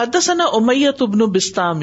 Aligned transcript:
حدثنا 0.00 0.44
امیت 0.56 1.00
ابن 1.04 1.22
بستام 1.32 1.80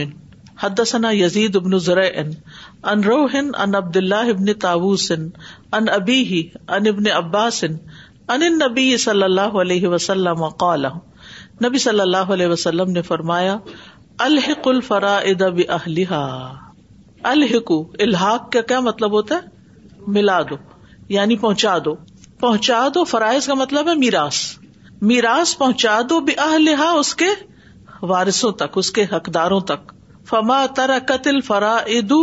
حدثنا 0.61 1.09
یزید 1.13 1.55
ابن 1.57 1.77
زرع 1.87 2.03
ان 2.21 3.03
روح 3.07 3.35
ان 3.41 3.75
عبد 3.79 3.97
اللہ 3.97 4.29
ابن 4.33 4.53
تاوس 4.63 5.03
ان 5.17 5.89
ابیہ 5.97 6.39
ان 6.77 6.87
ابن 6.91 7.09
عباسن 7.17 7.75
ان 8.35 8.43
نبی 8.61 8.85
صلی 9.03 9.23
اللہ 9.23 9.59
علیہ 9.65 9.87
وسلم 9.87 10.45
قال 10.63 10.85
نبی 11.65 11.77
صلی 11.83 11.99
اللہ 12.05 12.31
علیہ 12.37 12.47
وسلم 12.53 12.91
نے 12.95 13.01
فرمایا 13.11 13.57
الحق 14.27 14.67
الفرائد 14.67 15.43
بأہلہا 15.59 16.25
الحق 17.33 17.71
الحاق 18.07 18.51
کا 18.53 18.61
کیا 18.71 18.79
مطلب 18.89 19.11
ہوتا 19.19 19.35
ہے 19.41 20.09
ملا 20.17 20.41
دو 20.49 20.55
یعنی 21.17 21.35
پہنچا 21.45 21.77
دو 21.85 21.93
پہنچا 22.47 22.87
دو 22.95 23.03
فرائض 23.13 23.47
کا 23.53 23.59
مطلب 23.63 23.89
ہے 23.89 23.95
میراث 24.05 24.41
میراث 25.13 25.57
پہنچا 25.57 25.99
دو 26.09 26.19
بأہلہا 26.31 26.89
اس 27.03 27.13
کے 27.23 27.29
وارثوں 28.01 28.51
تک 28.61 28.77
اس 28.77 28.91
کے 28.97 29.03
حقداروں 29.13 29.59
تک 29.71 29.91
فما 30.29 30.65
تر 30.75 30.91
قتل 31.07 31.39
فرا 31.47 31.75
ادو 31.97 32.21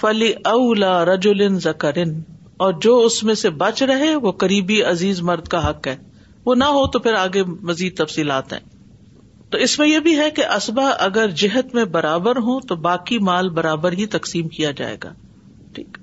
فلی 0.00 0.32
اولا 0.52 1.04
رجول 1.04 1.58
زکرن 1.60 2.20
اور 2.64 2.72
جو 2.82 2.96
اس 3.04 3.22
میں 3.24 3.34
سے 3.40 3.50
بچ 3.62 3.82
رہے 3.88 4.14
وہ 4.22 4.32
قریبی 4.42 4.82
عزیز 4.92 5.20
مرد 5.30 5.48
کا 5.48 5.68
حق 5.68 5.86
ہے 5.88 5.96
وہ 6.46 6.54
نہ 6.54 6.64
ہو 6.76 6.86
تو 6.92 6.98
پھر 6.98 7.14
آگے 7.14 7.42
مزید 7.70 7.96
تفصیلات 7.98 8.52
ہیں 8.52 8.60
تو 9.50 9.58
اس 9.64 9.78
میں 9.78 9.86
یہ 9.88 9.98
بھی 10.06 10.18
ہے 10.18 10.30
کہ 10.36 10.44
اسبا 10.56 10.88
اگر 11.06 11.30
جہت 11.42 11.74
میں 11.74 11.84
برابر 11.92 12.36
ہوں 12.46 12.60
تو 12.68 12.76
باقی 12.88 13.18
مال 13.28 13.48
برابر 13.58 13.92
ہی 14.00 14.06
تقسیم 14.16 14.48
کیا 14.56 14.70
جائے 14.80 14.96
گا 15.04 15.12
ٹھیک 15.74 15.98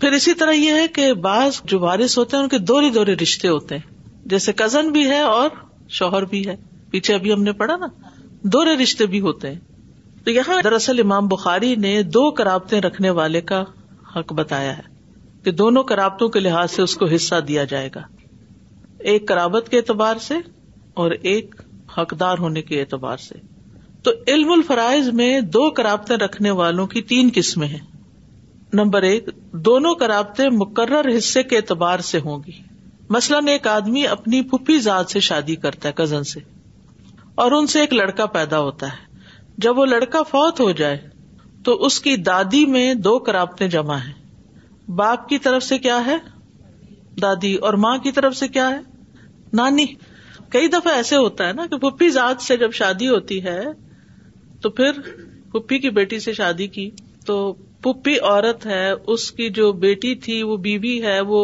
پھر 0.00 0.12
اسی 0.12 0.34
طرح 0.34 0.52
یہ 0.52 0.80
ہے 0.80 0.86
کہ 0.94 1.12
بعض 1.26 1.60
جو 1.72 1.78
وارث 1.80 2.16
ہوتے 2.18 2.36
ہیں 2.36 2.42
ان 2.44 2.48
کے 2.50 2.58
دوری 2.70 2.90
دوری 2.94 3.14
رشتے 3.22 3.48
ہوتے 3.48 3.76
ہیں 3.78 4.26
جیسے 4.28 4.52
کزن 4.62 4.88
بھی 4.92 5.08
ہے 5.10 5.20
اور 5.36 5.48
شوہر 5.98 6.24
بھی 6.34 6.46
ہے 6.48 6.56
پیچھے 6.90 7.14
ابھی 7.14 7.32
ہم 7.32 7.42
نے 7.42 7.52
پڑھا 7.62 7.76
نا 7.76 7.86
دورے 8.52 8.74
رشتے 8.76 9.04
بھی 9.12 9.20
ہوتے 9.20 9.50
ہیں 9.52 9.60
تو 10.24 10.30
یہاں 10.30 10.60
دراصل 10.64 10.98
امام 11.00 11.26
بخاری 11.28 11.74
نے 11.84 11.92
دو 12.16 12.30
کرابتیں 12.40 12.80
رکھنے 12.80 13.10
والے 13.18 13.40
کا 13.50 13.62
حق 14.16 14.32
بتایا 14.36 14.76
ہے 14.78 14.82
کہ 15.44 15.50
دونوں 15.60 15.82
کرابتوں 15.92 16.28
کے 16.34 16.40
لحاظ 16.40 16.70
سے 16.70 16.82
اس 16.82 16.96
کو 16.96 17.06
حصہ 17.14 17.40
دیا 17.48 17.64
جائے 17.72 17.88
گا 17.94 18.00
ایک 19.12 19.26
کرابت 19.28 19.68
کے 19.70 19.76
اعتبار 19.76 20.18
سے 20.26 20.34
اور 21.04 21.10
ایک 21.32 21.54
حقدار 21.96 22.38
ہونے 22.38 22.62
کے 22.62 22.80
اعتبار 22.80 23.16
سے 23.26 23.34
تو 24.04 24.10
علم 24.34 24.50
الفرائض 24.52 25.08
میں 25.22 25.30
دو 25.56 25.68
کرابتیں 25.80 26.16
رکھنے 26.16 26.50
والوں 26.62 26.86
کی 26.94 27.02
تین 27.12 27.30
قسمیں 27.34 27.68
ہیں 27.68 27.80
نمبر 28.80 29.02
ایک 29.12 29.28
دونوں 29.70 29.94
کرابتیں 30.04 30.48
مقرر 30.60 31.16
حصے 31.16 31.42
کے 31.52 31.56
اعتبار 31.56 31.98
سے 32.12 32.20
ہوں 32.24 32.42
گی 32.46 32.60
مثلاً 33.18 33.48
ایک 33.48 33.66
آدمی 33.76 34.06
اپنی 34.06 34.40
پھپھی 34.50 34.78
ذات 34.90 35.10
سے 35.10 35.20
شادی 35.30 35.56
کرتا 35.66 35.88
ہے 35.88 35.94
کزن 36.02 36.24
سے 36.32 36.40
اور 37.42 37.52
ان 37.52 37.66
سے 37.66 37.80
ایک 37.80 37.92
لڑکا 37.94 38.24
پیدا 38.36 38.58
ہوتا 38.60 38.86
ہے 38.92 39.22
جب 39.64 39.78
وہ 39.78 39.84
لڑکا 39.86 40.22
فوت 40.32 40.60
ہو 40.60 40.70
جائے 40.82 40.98
تو 41.64 41.72
اس 41.86 41.98
کی 42.00 42.14
دادی 42.28 42.64
میں 42.74 42.92
دو 43.06 43.18
کراپتے 43.28 43.68
جمع 43.68 43.96
ہے 44.06 44.12
باپ 45.00 45.28
کی 45.28 45.38
طرف 45.46 45.62
سے 45.64 45.78
کیا 45.86 46.04
ہے 46.06 46.16
دادی 47.22 47.54
اور 47.68 47.74
ماں 47.84 47.96
کی 48.02 48.12
طرف 48.12 48.36
سے 48.36 48.48
کیا 48.56 48.68
ہے 48.70 48.78
نانی 49.60 49.86
کئی 50.52 50.68
دفعہ 50.68 50.92
ایسے 50.94 51.16
ہوتا 51.16 51.46
ہے 51.48 51.52
نا 51.52 51.66
کہ 51.70 51.76
پپی 51.88 52.08
ذات 52.18 52.42
سے 52.42 52.56
جب 52.56 52.72
شادی 52.80 53.08
ہوتی 53.08 53.42
ہے 53.44 53.60
تو 54.62 54.70
پھر 54.80 55.00
پپی 55.52 55.78
کی 55.78 55.90
بیٹی 55.98 56.18
سے 56.26 56.32
شادی 56.32 56.66
کی 56.76 56.88
تو 57.26 57.36
پپی 57.82 58.18
عورت 58.18 58.66
ہے 58.66 58.84
اس 59.14 59.30
کی 59.38 59.48
جو 59.58 59.72
بیٹی 59.86 60.14
تھی 60.26 60.42
وہ 60.50 60.56
بیوی 60.66 60.98
ہے 61.04 61.20
وہ 61.32 61.42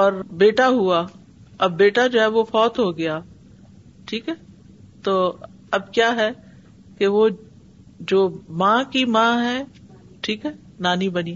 اور 0.00 0.22
بیٹا 0.42 0.68
ہوا 0.78 1.04
اب 1.66 1.76
بیٹا 1.76 2.06
جو 2.14 2.20
ہے 2.20 2.26
وہ 2.38 2.42
فوت 2.50 2.78
ہو 2.78 2.96
گیا 2.98 3.18
ٹھیک 4.08 4.28
ہے 4.28 4.34
تو 5.06 5.16
اب 5.76 5.90
کیا 5.96 6.08
ہے 6.20 6.30
کہ 6.98 7.06
وہ 7.16 7.26
جو 8.12 8.18
ماں 8.62 8.78
کی 8.94 9.04
ماں 9.16 9.32
ہے 9.42 9.58
ٹھیک 10.26 10.46
ہے 10.46 10.50
نانی 10.86 11.08
بنی 11.18 11.34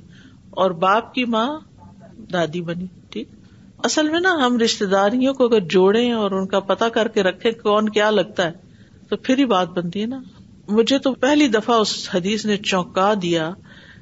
اور 0.62 0.70
باپ 0.84 1.12
کی 1.14 1.24
ماں 1.34 1.46
دادی 2.32 2.60
بنی 2.72 2.86
ٹھیک 3.12 3.28
اصل 3.90 4.08
میں 4.14 4.20
نا 4.26 4.34
ہم 4.44 4.58
رشتے 4.64 4.86
داریوں 4.96 5.34
کو 5.34 5.44
اگر 5.48 5.60
جوڑے 5.76 6.02
اور 6.22 6.30
ان 6.38 6.46
کا 6.54 6.60
پتا 6.72 6.88
کر 6.98 7.08
کے 7.14 7.22
رکھے 7.28 7.52
کون 7.62 7.88
کیا 7.98 8.10
لگتا 8.16 8.46
ہے 8.50 9.06
تو 9.12 9.16
پھر 9.28 9.38
ہی 9.38 9.44
بات 9.54 9.70
بنتی 9.78 10.02
ہے 10.02 10.06
نا 10.16 10.20
مجھے 10.80 10.98
تو 11.06 11.12
پہلی 11.28 11.46
دفعہ 11.58 11.76
اس 11.84 11.94
حدیث 12.14 12.44
نے 12.52 12.56
چونکا 12.72 13.12
دیا 13.22 13.50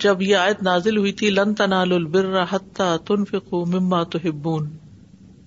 جب 0.08 0.22
یہ 0.30 0.36
آیت 0.48 0.62
نازل 0.72 0.96
ہوئی 1.04 1.12
تھی 1.20 1.30
لن 1.40 1.54
تنا 1.62 1.84
لر 1.92 2.42
حتہ 2.50 2.96
تنف 3.10 3.34
مما 3.76 4.02
تو 4.14 4.18
ہبون 4.24 4.76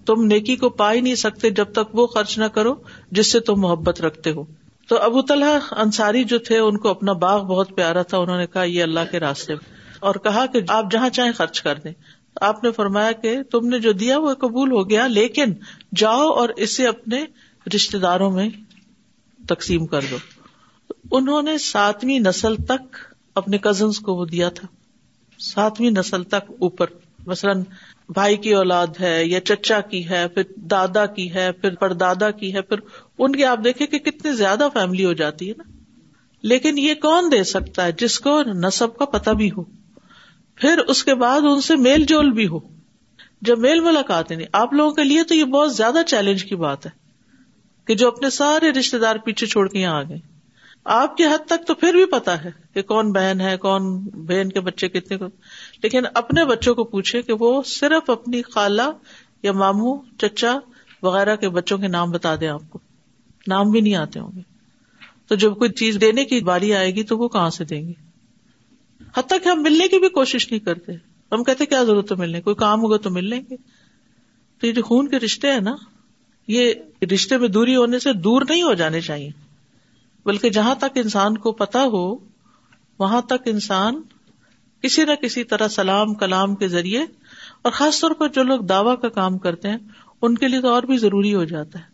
تم 0.06 0.22
نیکی 0.26 0.56
کو 0.62 0.70
پا 0.82 0.92
ہی 0.94 1.02
نہیں 1.02 1.16
سکتے 1.24 1.50
جب 1.60 1.72
تک 1.74 1.94
وہ 1.96 2.06
خرچ 2.14 2.38
نہ 2.38 2.46
کرو 2.54 2.74
جس 3.18 3.32
سے 3.32 3.40
تم 3.50 3.60
محبت 3.62 4.02
رکھتے 4.02 4.32
ہو 4.38 4.44
تو 4.90 4.98
ابو 5.04 5.22
طلحہ 5.32 5.74
انصاری 5.82 6.24
جو 6.32 6.38
تھے 6.48 6.58
ان 6.60 6.78
کو 6.86 6.90
اپنا 6.90 7.14
باغ 7.26 7.44
بہت 7.52 7.76
پیارا 7.76 8.02
تھا 8.14 8.18
انہوں 8.24 8.38
نے 8.38 8.48
کہا 8.56 8.64
یہ 8.64 8.84
اللہ 8.84 9.12
کے 9.12 9.20
راستے 9.20 9.54
میں 9.56 9.80
اور 10.10 10.16
کہا 10.28 10.46
کہ 10.54 10.60
آپ 10.78 10.92
جہاں 10.92 11.10
چاہیں 11.18 11.32
خرچ 11.38 11.62
کر 11.62 11.80
دیں 11.84 11.92
آپ 12.50 12.64
نے 12.64 12.72
فرمایا 12.72 13.12
کہ 13.24 13.36
تم 13.52 13.68
نے 13.68 13.80
جو 13.80 13.92
دیا 14.02 14.18
وہ 14.26 14.34
قبول 14.44 14.72
ہو 14.72 14.90
گیا 14.90 15.06
لیکن 15.08 15.54
جاؤ 16.04 16.28
اور 16.42 16.50
اسے 16.68 16.88
اپنے 16.88 17.24
رشتے 17.76 17.98
داروں 18.08 18.30
میں 18.32 18.50
تقسیم 19.50 19.86
کر 19.94 20.06
دو 20.12 20.18
انہوں 21.18 21.42
نے 21.50 21.58
ساتویں 21.66 22.20
نسل 22.20 22.56
تک 22.74 22.98
اپنے 23.42 23.58
کزنس 23.66 24.00
کو 24.08 24.16
وہ 24.16 24.26
دیا 24.36 24.50
تھا 24.60 24.68
ساتویں 25.52 25.90
نسل 25.92 26.24
تک 26.36 26.52
اوپر 26.68 26.90
مثلاً 27.28 27.62
بھائی 28.14 28.38
کی 28.46 28.54
اولاد 28.56 29.00
ہے 29.00 29.24
یا 29.26 29.40
چچا 29.50 29.80
کی 29.90 30.08
ہے 30.10 30.28
پھر 30.34 30.44
دادا 30.72 31.06
کی 31.18 31.34
ہے 31.34 31.52
پھر 31.62 31.76
پردادا 31.84 32.30
کی 32.42 32.54
ہے 32.56 32.62
پھر 32.72 32.80
ان 33.26 33.36
کے 33.78 33.88
کتنی 33.88 34.34
زیادہ 34.36 34.68
فیملی 34.74 35.06
ہو 35.06 35.14
جاتی 35.22 35.50
ہے 35.50 35.54
نا 35.58 35.64
لیکن 36.52 36.78
یہ 36.78 36.94
کون 37.02 37.32
دے 37.32 37.44
سکتا 37.54 37.86
ہے 37.86 37.92
جس 38.04 38.20
کو 38.20 38.42
نصب 38.64 38.96
کا 38.98 39.06
پتہ 39.18 39.30
بھی 39.42 39.50
ہو 39.58 39.64
پھر 40.62 40.78
اس 40.94 41.04
کے 41.04 41.16
بعد 41.24 41.42
ان 41.52 41.62
سے 41.62 41.76
میل 41.88 42.04
جول 42.12 42.32
بھی 42.40 42.48
ہو 42.48 42.60
جب 43.50 43.60
میل 43.60 43.80
ملاقات 43.90 44.30
نہیں 44.30 44.40
یعنی 44.40 44.50
آپ 44.62 44.74
لوگوں 44.74 44.92
کے 44.96 45.04
لیے 45.04 45.24
تو 45.30 45.36
یہ 45.36 45.46
بہت 45.56 45.76
زیادہ 45.76 46.02
چیلنج 46.08 46.44
کی 46.46 46.56
بات 46.66 46.86
ہے 46.86 46.90
کہ 47.88 47.96
جو 48.02 48.08
اپنے 48.08 48.30
سارے 48.30 48.70
رشتے 48.80 48.98
دار 49.00 49.16
پیچھے 49.26 49.48
چھوڑ 49.48 49.68
کے 49.70 49.80
یہاں 49.80 50.00
آ 50.00 50.04
گئے 50.10 50.20
آپ 50.94 51.16
کے 51.18 51.26
حد 51.32 51.46
تک 51.48 51.66
تو 51.68 51.74
پھر 51.82 51.94
بھی 51.94 52.06
پتا 52.12 52.44
ہے 52.44 52.50
کہ 52.74 52.82
کون 52.92 53.12
بہن 53.14 53.42
ہے 53.42 53.56
کون 53.66 53.90
بہن 54.30 54.50
کے 54.52 54.60
بچے 54.70 54.88
کتنے 54.90 55.18
کو 55.18 55.26
لیکن 55.84 56.04
اپنے 56.16 56.44
بچوں 56.46 56.74
کو 56.76 56.84
پوچھے 56.94 57.22
کہ 57.28 57.34
وہ 57.40 57.52
صرف 57.66 58.10
اپنی 58.10 58.42
خالہ 58.52 58.90
یا 59.44 59.52
ماموں 59.62 59.98
چچا 60.22 60.58
وغیرہ 61.04 61.36
کے 61.44 61.50
بچوں 61.58 61.78
کے 61.84 61.88
نام 61.88 62.12
بتا 62.12 62.36
دیں 62.42 62.48
آپ 62.48 62.70
کو 62.70 62.80
نام 63.48 63.72
بھی 63.72 63.82
نہیں 63.82 63.96
آتے 63.96 64.20
ہوں 64.20 64.32
گے 64.36 64.42
تو 65.28 65.36
جب 65.44 65.56
کوئی 65.58 65.70
چیز 65.80 65.98
دینے 66.02 66.26
کی 66.34 66.40
باری 66.50 66.74
آئے 66.76 66.94
گی 66.96 67.04
تو 67.12 67.18
وہ 67.18 67.28
کہاں 67.38 67.50
سے 67.58 67.64
دیں 67.72 67.88
گے 67.88 67.94
حتیٰ 69.18 69.38
کہ 69.44 69.50
ہم 69.50 69.62
ملنے 69.64 69.88
کی 69.94 70.00
بھی 70.00 70.10
کوشش 70.18 70.50
نہیں 70.52 70.60
کرتے 70.66 70.94
ہم 71.32 71.44
کہتے 71.44 71.66
کیا 71.66 71.82
ضرورت 71.84 72.12
ہے 72.12 72.18
ملنے 72.18 72.42
کوئی 72.42 72.56
کام 72.60 72.82
ہوگا 72.84 72.98
تو 73.06 73.10
مل 73.18 73.30
لیں 73.30 73.42
گے 73.50 73.56
تو 74.60 74.68
یہ 74.68 74.72
جو 74.72 74.84
خون 74.84 75.08
کے 75.10 75.20
رشتے 75.26 75.52
ہیں 75.52 75.60
نا 75.70 75.76
یہ 76.56 77.06
رشتے 77.14 77.38
میں 77.38 77.48
دوری 77.58 77.76
ہونے 77.76 78.00
سے 78.00 78.14
دور 78.28 78.42
نہیں 78.50 78.62
ہو 78.64 78.74
جانے 78.84 79.02
چاہیے 79.02 79.30
بلکہ 80.26 80.50
جہاں 80.60 80.76
تک 80.86 80.98
انسان 81.04 81.38
کو 81.46 81.52
پتا 81.64 81.84
ہو 81.96 82.04
وہاں 83.00 83.22
تک 83.34 83.48
انسان 83.52 84.02
کسی 84.82 85.04
نہ 85.06 85.12
کسی 85.22 85.44
طرح 85.52 85.68
سلام 85.72 86.14
کلام 86.22 86.56
کے 86.62 86.68
ذریعے 86.68 87.02
اور 87.64 87.72
خاص 87.72 88.00
طور 88.02 88.12
پر 88.20 88.28
جو 88.36 88.44
لوگ 88.44 88.60
دعوی 88.70 88.96
کا 89.02 89.10
کام 89.20 89.38
کرتے 89.38 89.70
ہیں 89.70 89.78
ان 90.28 90.38
کے 90.38 90.48
لیے 90.48 90.62
تو 90.62 90.74
اور 90.74 90.84
بھی 90.92 90.98
ضروری 90.98 91.34
ہو 91.36 91.44
جاتا 91.52 91.80
ہے 91.80 91.90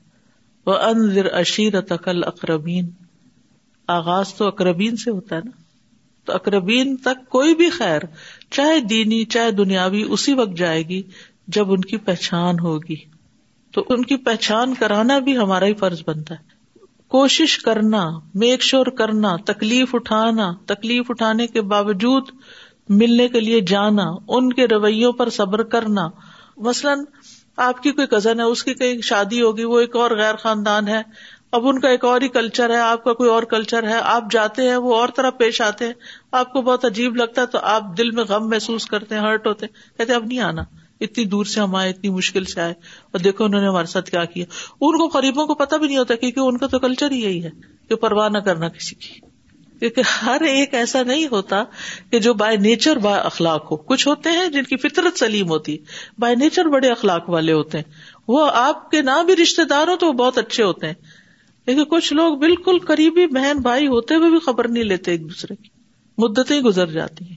وہ 0.65 1.27
اشیر 1.39 1.79
تقل 1.89 2.21
آغاز 3.95 4.33
تو 4.35 4.47
اقربین 4.47 4.95
سے 5.03 5.11
ہوتا 5.11 5.35
ہے 5.35 5.41
نا 5.45 5.51
تو 6.25 6.33
اکربین 6.35 6.95
تک 7.03 7.27
کوئی 7.35 7.53
بھی 7.55 7.69
خیر 7.77 8.01
چاہے 8.55 8.79
دینی 8.93 9.23
چاہے 9.35 9.51
دنیاوی 9.59 10.01
اسی 10.15 10.33
وقت 10.39 10.57
جائے 10.57 10.81
گی 10.87 11.01
جب 11.57 11.71
ان 11.73 11.81
کی 11.91 11.97
پہچان 12.09 12.59
ہوگی 12.59 12.95
تو 13.73 13.83
ان 13.95 14.03
کی 14.05 14.15
پہچان 14.25 14.73
کرانا 14.79 15.17
بھی 15.27 15.37
ہمارا 15.37 15.65
ہی 15.65 15.73
فرض 15.83 16.01
بنتا 16.07 16.35
ہے 16.35 16.55
کوشش 17.15 17.57
کرنا 17.63 18.05
میک 18.43 18.61
شور 18.69 18.85
کرنا 19.01 19.35
تکلیف 19.45 19.95
اٹھانا 19.95 20.49
تکلیف 20.73 21.09
اٹھانے 21.09 21.47
کے 21.55 21.61
باوجود 21.73 22.29
ملنے 22.99 23.27
کے 23.27 23.39
لیے 23.39 23.59
جانا 23.67 24.03
ان 24.37 24.51
کے 24.53 24.67
رویوں 24.67 25.11
پر 25.13 25.29
صبر 25.37 25.63
کرنا 25.75 26.07
مثلاً 26.67 27.03
آپ 27.65 27.81
کی 27.83 27.91
کوئی 27.97 28.07
کزن 28.07 28.39
ہے 28.39 28.45
اس 28.45 28.63
کی 28.63 28.73
کہیں 28.73 29.01
شادی 29.03 29.41
ہوگی 29.41 29.63
وہ 29.71 29.79
ایک 29.81 29.95
اور 29.95 30.11
غیر 30.17 30.35
خاندان 30.43 30.87
ہے 30.87 31.01
اب 31.57 31.67
ان 31.67 31.79
کا 31.81 31.89
ایک 31.89 32.03
اور 32.05 32.21
ہی 32.21 32.27
کلچر 32.29 32.69
ہے 32.69 32.79
آپ 32.79 33.03
کا 33.03 33.13
کوئی 33.19 33.29
اور 33.29 33.43
کلچر 33.51 33.87
ہے 33.87 33.99
آپ 34.13 34.31
جاتے 34.31 34.67
ہیں 34.69 34.75
وہ 34.85 34.95
اور 34.95 35.09
طرح 35.15 35.29
پیش 35.39 35.61
آتے 35.61 35.85
ہیں 35.85 35.93
آپ 36.39 36.51
کو 36.53 36.61
بہت 36.61 36.85
عجیب 36.85 37.15
لگتا 37.15 37.41
ہے 37.41 37.47
تو 37.51 37.59
آپ 37.75 37.95
دل 37.97 38.11
میں 38.19 38.23
غم 38.29 38.49
محسوس 38.49 38.85
کرتے 38.91 39.15
ہیں 39.15 39.21
ہرٹ 39.21 39.47
ہوتے 39.47 39.65
ہیں 39.65 39.97
کہتے 39.97 40.11
ہیں 40.13 40.19
اب 40.19 40.25
نہیں 40.25 40.39
آنا 40.49 40.63
اتنی 41.07 41.23
دور 41.31 41.45
سے 41.45 41.59
ہم 41.61 41.75
آئے 41.75 41.89
اتنی 41.89 42.09
مشکل 42.09 42.43
سے 42.53 42.61
آئے 42.61 42.73
اور 43.11 43.19
دیکھو 43.23 43.45
انہوں 43.45 43.61
نے 43.61 43.67
ہمارے 43.67 43.87
ساتھ 43.91 44.09
کیا 44.11 44.25
کیا 44.35 44.45
ان 44.45 44.97
کو 44.97 45.07
قریبوں 45.19 45.45
کو 45.47 45.55
پتہ 45.55 45.75
بھی 45.75 45.87
نہیں 45.87 45.97
ہوتا 45.97 46.15
کیونکہ 46.23 46.39
ان 46.39 46.57
کا 46.57 46.67
تو 46.75 46.79
کلچر 46.87 47.11
ہی 47.11 47.21
یہی 47.23 47.43
ہے 47.43 47.49
کہ 47.89 47.95
پرواہ 48.05 48.29
نہ 48.29 48.39
کرنا 48.49 48.67
کسی 48.79 48.95
کی 49.03 49.19
کیونکہ 49.79 50.11
ہر 50.25 50.41
ایک 50.49 50.73
ایسا 50.75 51.01
نہیں 51.07 51.25
ہوتا 51.31 51.63
کہ 52.11 52.19
جو 52.27 52.33
بائی 52.41 52.57
نیچر 52.57 52.97
اخلاق 53.09 53.71
ہو 53.71 53.75
کچھ 53.91 54.07
ہوتے 54.07 54.29
ہیں 54.37 54.47
جن 54.53 54.63
کی 54.71 54.77
فطرت 54.87 55.19
سلیم 55.19 55.49
ہوتی 55.49 55.77
بائی 56.19 56.35
نیچر 56.35 56.67
بڑے 56.75 56.89
اخلاق 56.91 57.29
والے 57.29 57.53
ہوتے 57.53 57.77
ہیں 57.77 57.91
وہ 58.35 58.49
آپ 58.61 58.89
کے 58.91 59.01
نہ 59.09 59.21
بھی 59.25 59.35
رشتے 59.41 59.63
دار 59.73 59.87
ہو 59.87 59.95
تو 59.99 60.07
وہ 60.07 60.13
بہت 60.23 60.37
اچھے 60.37 60.63
ہوتے 60.63 60.87
ہیں 60.87 60.93
لیکن 61.67 61.83
کچھ 61.89 62.13
لوگ 62.13 62.37
بالکل 62.39 62.79
قریبی 62.87 63.25
بہن 63.35 63.59
بھائی 63.61 63.87
ہوتے 63.87 64.15
ہوئے 64.15 64.29
بھی 64.29 64.39
خبر 64.45 64.67
نہیں 64.67 64.83
لیتے 64.83 65.11
ایک 65.11 65.23
دوسرے 65.29 65.55
کی 65.55 65.69
مدتیں 66.23 66.59
گزر 66.65 66.91
جاتی 66.91 67.25
ہیں 67.29 67.35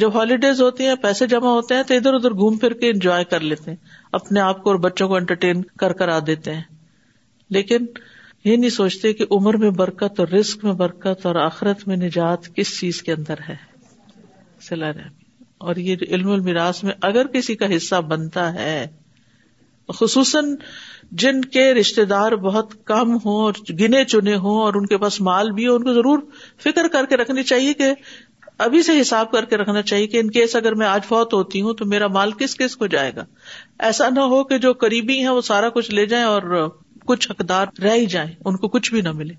جب 0.00 0.16
ہالیڈیز 0.16 0.60
ہوتی 0.62 0.86
ہیں 0.86 0.94
پیسے 1.02 1.26
جمع 1.30 1.50
ہوتے 1.52 1.74
ہیں 1.74 1.82
تو 1.86 1.94
ادھر 1.94 2.14
ادھر 2.14 2.30
گھوم 2.34 2.56
پھر 2.58 2.72
کے 2.82 2.90
انجوائے 2.90 3.24
کر 3.30 3.40
لیتے 3.52 3.70
ہیں 3.70 3.76
اپنے 4.18 4.40
آپ 4.40 4.62
کو 4.64 4.70
اور 4.70 4.78
بچوں 4.84 5.08
کو 5.08 5.14
انٹرٹین 5.16 5.62
کر 5.82 5.92
کرا 6.02 6.18
دیتے 6.26 6.54
ہیں 6.54 6.62
لیکن 7.56 7.86
یہ 8.44 8.56
نہیں 8.56 8.70
سوچتے 8.70 9.12
کہ 9.12 9.24
عمر 9.36 9.56
میں 9.62 9.70
برکت 9.78 10.20
اور 10.20 10.28
رسک 10.38 10.64
میں 10.64 10.72
برکت 10.74 11.24
اور 11.26 11.34
آخرت 11.40 11.86
میں 11.88 11.96
نجات 11.96 12.46
کس 12.56 12.78
چیز 12.78 13.02
کے 13.08 13.12
اندر 13.12 13.40
ہے 13.48 13.56
اور 15.68 15.76
یہ 15.86 15.96
علم 16.10 16.44
میں 16.44 16.54
اگر 17.08 17.26
کسی 17.36 17.54
کا 17.62 17.66
حصہ 17.76 18.00
بنتا 18.10 18.52
ہے 18.54 18.86
خصوصاً 19.98 20.54
جن 21.22 21.40
کے 21.56 21.64
رشتے 21.74 22.04
دار 22.14 22.32
بہت 22.46 22.72
کم 22.86 23.14
ہوں 23.24 23.40
اور 23.44 23.54
گنے 23.80 24.04
چنے 24.12 24.34
ہوں 24.44 24.60
اور 24.62 24.74
ان 24.80 24.86
کے 24.92 24.98
پاس 25.04 25.20
مال 25.28 25.50
بھی 25.52 25.66
ہو 25.68 25.74
ان 25.74 25.84
کو 25.84 25.94
ضرور 25.94 26.18
فکر 26.64 26.88
کر 26.92 27.06
کے 27.08 27.16
رکھنی 27.16 27.42
چاہیے 27.52 27.74
کہ 27.82 27.92
ابھی 28.66 28.82
سے 28.82 29.00
حساب 29.00 29.30
کر 29.32 29.44
کے 29.50 29.56
رکھنا 29.56 29.82
چاہیے 29.82 30.06
کہ 30.14 30.20
ان 30.20 30.30
کیس 30.30 30.56
اگر 30.56 30.74
میں 30.82 30.86
آج 30.86 31.04
فوت 31.08 31.34
ہوتی 31.34 31.60
ہوں 31.62 31.74
تو 31.74 31.86
میرا 31.94 32.06
مال 32.18 32.32
کس 32.38 32.56
کس 32.58 32.76
کو 32.76 32.86
جائے 32.96 33.12
گا 33.16 33.24
ایسا 33.88 34.08
نہ 34.14 34.20
ہو 34.34 34.42
کہ 34.50 34.58
جو 34.66 34.72
قریبی 34.84 35.18
ہیں 35.20 35.28
وہ 35.36 35.40
سارا 35.52 35.68
کچھ 35.78 35.90
لے 35.94 36.06
جائیں 36.14 36.24
اور 36.24 36.42
کچھ 37.10 37.30
حقدار 37.30 37.66
رہ 37.82 37.94
ہی 38.00 38.04
جائیں 38.16 38.32
ان 38.48 38.56
کو 38.64 38.68
کچھ 38.74 38.90
بھی 38.94 39.00
نہ 39.06 39.12
ملے 39.20 39.34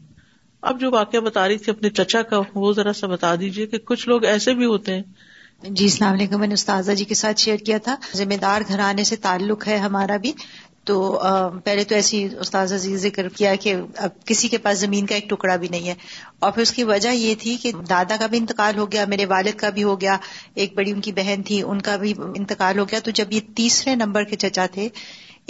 اب 0.69 0.79
جو 0.79 0.89
واقعہ 0.91 1.19
بتا 1.27 1.47
رہی 1.47 1.57
تھی 1.65 1.71
اپنے 1.71 1.89
چچا 1.99 2.21
کا 2.31 2.39
وہ 2.63 2.71
ذرا 2.79 2.93
سا 2.99 3.07
بتا 3.17 3.33
دیجیے 3.43 3.65
کہ 3.73 3.77
کچھ 3.91 4.07
لوگ 4.09 4.25
ایسے 4.31 4.53
بھی 4.61 4.65
ہوتے 4.71 4.95
ہیں 4.95 5.69
جی 5.79 5.85
اسلام 5.85 6.13
علیکم 6.13 6.39
میں 6.39 6.47
نے 6.47 6.53
استاذہ 6.61 6.91
جی 7.01 7.05
کے 7.11 7.15
ساتھ 7.21 7.39
شیئر 7.41 7.63
کیا 7.69 7.77
تھا 7.87 7.95
ذمہ 8.17 8.37
دار 8.41 8.61
گھر 8.67 8.79
آنے 8.89 9.03
سے 9.11 9.15
تعلق 9.27 9.67
ہے 9.67 9.77
ہمارا 9.85 10.17
بھی 10.25 10.31
تو 10.89 10.97
پہلے 11.63 11.83
تو 11.89 11.95
ایسی 11.95 12.21
جی 12.85 12.95
ذکر 13.01 13.27
کیا 13.37 13.53
کہ 13.65 13.75
اب 14.05 14.19
کسی 14.29 14.47
کے 14.53 14.57
پاس 14.67 14.77
زمین 14.79 15.05
کا 15.11 15.15
ایک 15.15 15.29
ٹکڑا 15.29 15.55
بھی 15.63 15.67
نہیں 15.71 15.87
ہے 15.87 15.93
اور 16.45 16.51
پھر 16.51 16.61
اس 16.61 16.71
کی 16.77 16.83
وجہ 16.91 17.09
یہ 17.23 17.35
تھی 17.41 17.55
کہ 17.65 17.71
دادا 17.89 18.15
کا 18.19 18.27
بھی 18.31 18.37
انتقال 18.37 18.77
ہو 18.77 18.91
گیا 18.91 19.05
میرے 19.13 19.25
والد 19.33 19.57
کا 19.63 19.69
بھی 19.75 19.83
ہو 19.89 19.99
گیا 20.01 20.17
ایک 20.63 20.73
بڑی 20.77 20.91
ان 20.91 21.01
کی 21.07 21.11
بہن 21.19 21.43
تھی 21.49 21.61
ان 21.65 21.81
کا 21.89 21.95
بھی 22.05 22.13
انتقال 22.41 22.79
ہو 22.79 22.85
گیا 22.91 22.99
تو 23.03 23.11
جب 23.21 23.33
یہ 23.37 23.53
تیسرے 23.61 23.95
نمبر 24.05 24.23
کے 24.31 24.35
چچا 24.47 24.65
تھے 24.77 24.87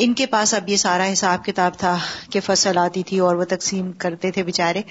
ان 0.04 0.14
کے 0.20 0.26
پاس 0.34 0.54
اب 0.54 0.70
یہ 0.70 0.78
سارا 0.78 1.06
حساب 1.12 1.44
کتاب 1.46 1.78
تھا 1.78 1.96
کہ 2.32 2.40
فصل 2.44 2.78
آتی 2.78 3.02
تھی 3.08 3.18
اور 3.30 3.36
وہ 3.36 3.44
تقسیم 3.50 3.92
کرتے 4.04 4.32
تھے 4.32 4.44
بےچارے 4.44 4.82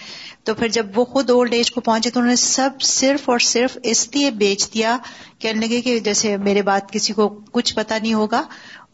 تو 0.44 0.54
پھر 0.54 0.68
جب 0.76 0.98
وہ 0.98 1.04
خود 1.12 1.30
اولڈ 1.30 1.54
ایج 1.54 1.70
کو 1.72 1.80
پہنچے 1.86 2.10
تو 2.10 2.20
انہوں 2.20 2.30
نے 2.30 2.36
سب 2.42 2.80
صرف 2.90 3.28
اور 3.30 3.38
صرف 3.52 3.78
اس 3.92 4.06
لیے 4.14 4.30
بیچ 4.42 4.72
دیا 4.74 4.96
کہنے 5.38 5.66
لگے 5.66 5.80
کہ 5.86 5.98
جیسے 6.10 6.36
میرے 6.48 6.62
بات 6.62 6.90
کسی 6.92 7.12
کو 7.12 7.28
کچھ 7.52 7.74
پتا 7.76 7.98
نہیں 8.02 8.14
ہوگا 8.14 8.42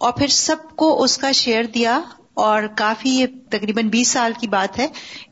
اور 0.07 0.13
پھر 0.19 0.29
سب 0.39 0.77
کو 0.77 1.03
اس 1.05 1.17
کا 1.19 1.33
شیئر 1.43 1.65
دیا 1.75 2.01
اور 2.45 2.63
کافی 2.77 3.11
یہ 3.19 3.27
تقریباً 3.51 3.89
بیس 3.89 4.09
سال 4.13 4.33
کی 4.41 4.47
بات 4.55 4.79
ہے 4.79 4.87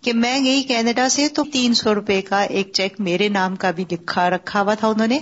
کہ 0.05 0.13
میں 0.17 0.39
گئی 0.45 0.63
کینیڈا 0.69 1.09
سے 1.15 1.27
تو 1.35 1.43
تین 1.53 1.75
سو 1.81 1.95
روپے 1.95 2.21
کا 2.29 2.41
ایک 2.59 2.71
چیک 2.75 3.01
میرے 3.09 3.29
نام 3.35 3.57
کا 3.65 3.71
بھی 3.81 3.85
لکھا 3.91 4.29
رکھا 4.31 4.61
ہوا 4.61 4.75
تھا 4.81 4.89
انہوں 4.89 5.07
نے 5.07 5.19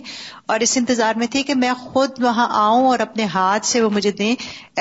اور 0.52 0.60
اس 0.66 0.76
انتظار 0.78 1.14
میں 1.18 1.26
تھی 1.30 1.42
کہ 1.48 1.54
میں 1.64 1.72
خود 1.78 2.22
وہاں 2.24 2.46
آؤں 2.60 2.86
اور 2.88 2.98
اپنے 3.06 3.24
ہاتھ 3.34 3.66
سے 3.66 3.80
وہ 3.82 3.90
مجھے 3.94 4.10
دیں 4.20 4.34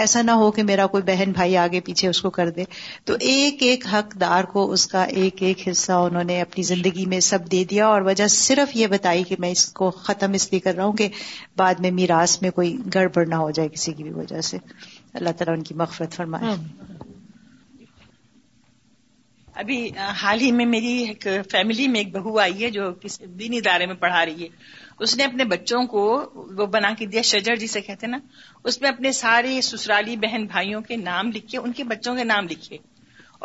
ایسا 0.03 0.21
نہ 0.21 0.31
ہو 0.43 0.51
کہ 0.57 0.63
میرا 0.63 0.85
کوئی 0.95 1.03
بہن 1.07 1.31
بھائی 1.35 1.57
آگے 1.63 1.79
پیچھے 1.85 2.07
اس 2.07 2.21
کو 2.21 2.29
کر 2.37 2.49
دے 2.59 2.63
تو 3.05 3.13
ایک 3.33 3.63
ایک 3.69 3.85
حقدار 3.93 4.43
کو 4.53 4.71
اس 4.73 4.85
کا 4.93 5.03
ایک 5.23 5.41
ایک 5.43 5.67
حصہ 5.67 5.91
انہوں 6.07 6.23
نے 6.33 6.39
اپنی 6.41 6.63
زندگی 6.73 7.05
میں 7.15 7.19
سب 7.31 7.51
دے 7.51 7.63
دیا 7.69 7.87
اور 7.87 8.01
وجہ 8.11 8.27
صرف 8.37 8.75
یہ 8.77 8.87
بتائی 8.95 9.23
کہ 9.29 9.35
میں 9.39 9.51
اس 9.51 9.65
کو 9.81 9.91
ختم 10.09 10.33
اس 10.41 10.51
لیے 10.51 10.59
کر 10.69 10.75
رہا 10.75 10.85
ہوں 10.85 10.93
کہ 11.01 11.09
بعد 11.57 11.79
میں 11.87 11.91
میراث 12.01 12.41
میں 12.41 12.49
کوئی 12.61 12.75
گڑبڑ 12.95 13.25
نہ 13.27 13.35
ہو 13.45 13.51
جائے 13.59 13.69
کسی 13.73 13.93
کی 13.93 14.03
بھی 14.03 14.11
وجہ 14.19 14.41
سے 14.51 14.57
اللہ 15.19 15.29
تعالیٰ 15.37 15.55
ان 15.57 15.63
کی 15.69 15.73
مغفرت 15.79 16.13
فرمائے 16.15 16.53
ابھی 19.61 19.77
حال 20.21 20.41
ہی 20.41 20.51
میں 20.57 20.65
میری 20.65 20.91
ایک 21.07 21.27
فیملی 21.51 21.87
میں 21.95 21.99
ایک 21.99 22.13
بہو 22.15 22.37
آئی 22.39 22.63
ہے 22.63 22.69
جو 22.71 22.91
کسی 23.01 23.25
دینی 23.39 23.57
ادارے 23.57 23.85
میں 23.85 23.95
پڑھا 24.03 24.25
رہی 24.25 24.43
ہے 24.43 24.47
اس 25.05 25.15
نے 25.17 25.23
اپنے 25.23 25.43
بچوں 25.53 25.81
کو 25.93 26.03
وہ 26.57 26.65
بنا 26.75 26.91
کے 26.97 27.05
دیا 27.15 27.21
شجر 27.31 27.55
جسے 27.63 27.81
کہتے 27.89 28.07
نا 28.07 28.17
اس 28.71 28.81
میں 28.81 28.89
اپنے 28.89 29.11
سارے 29.19 29.59
سسرالی 29.71 30.15
بہن 30.23 30.45
بھائیوں 30.51 30.81
کے 30.87 30.95
نام 30.97 31.31
لکھے 31.35 31.57
ان 31.57 31.73
کے 31.79 31.83
بچوں 31.93 32.15
کے 32.15 32.23
نام 32.23 32.47
لکھے 32.49 32.77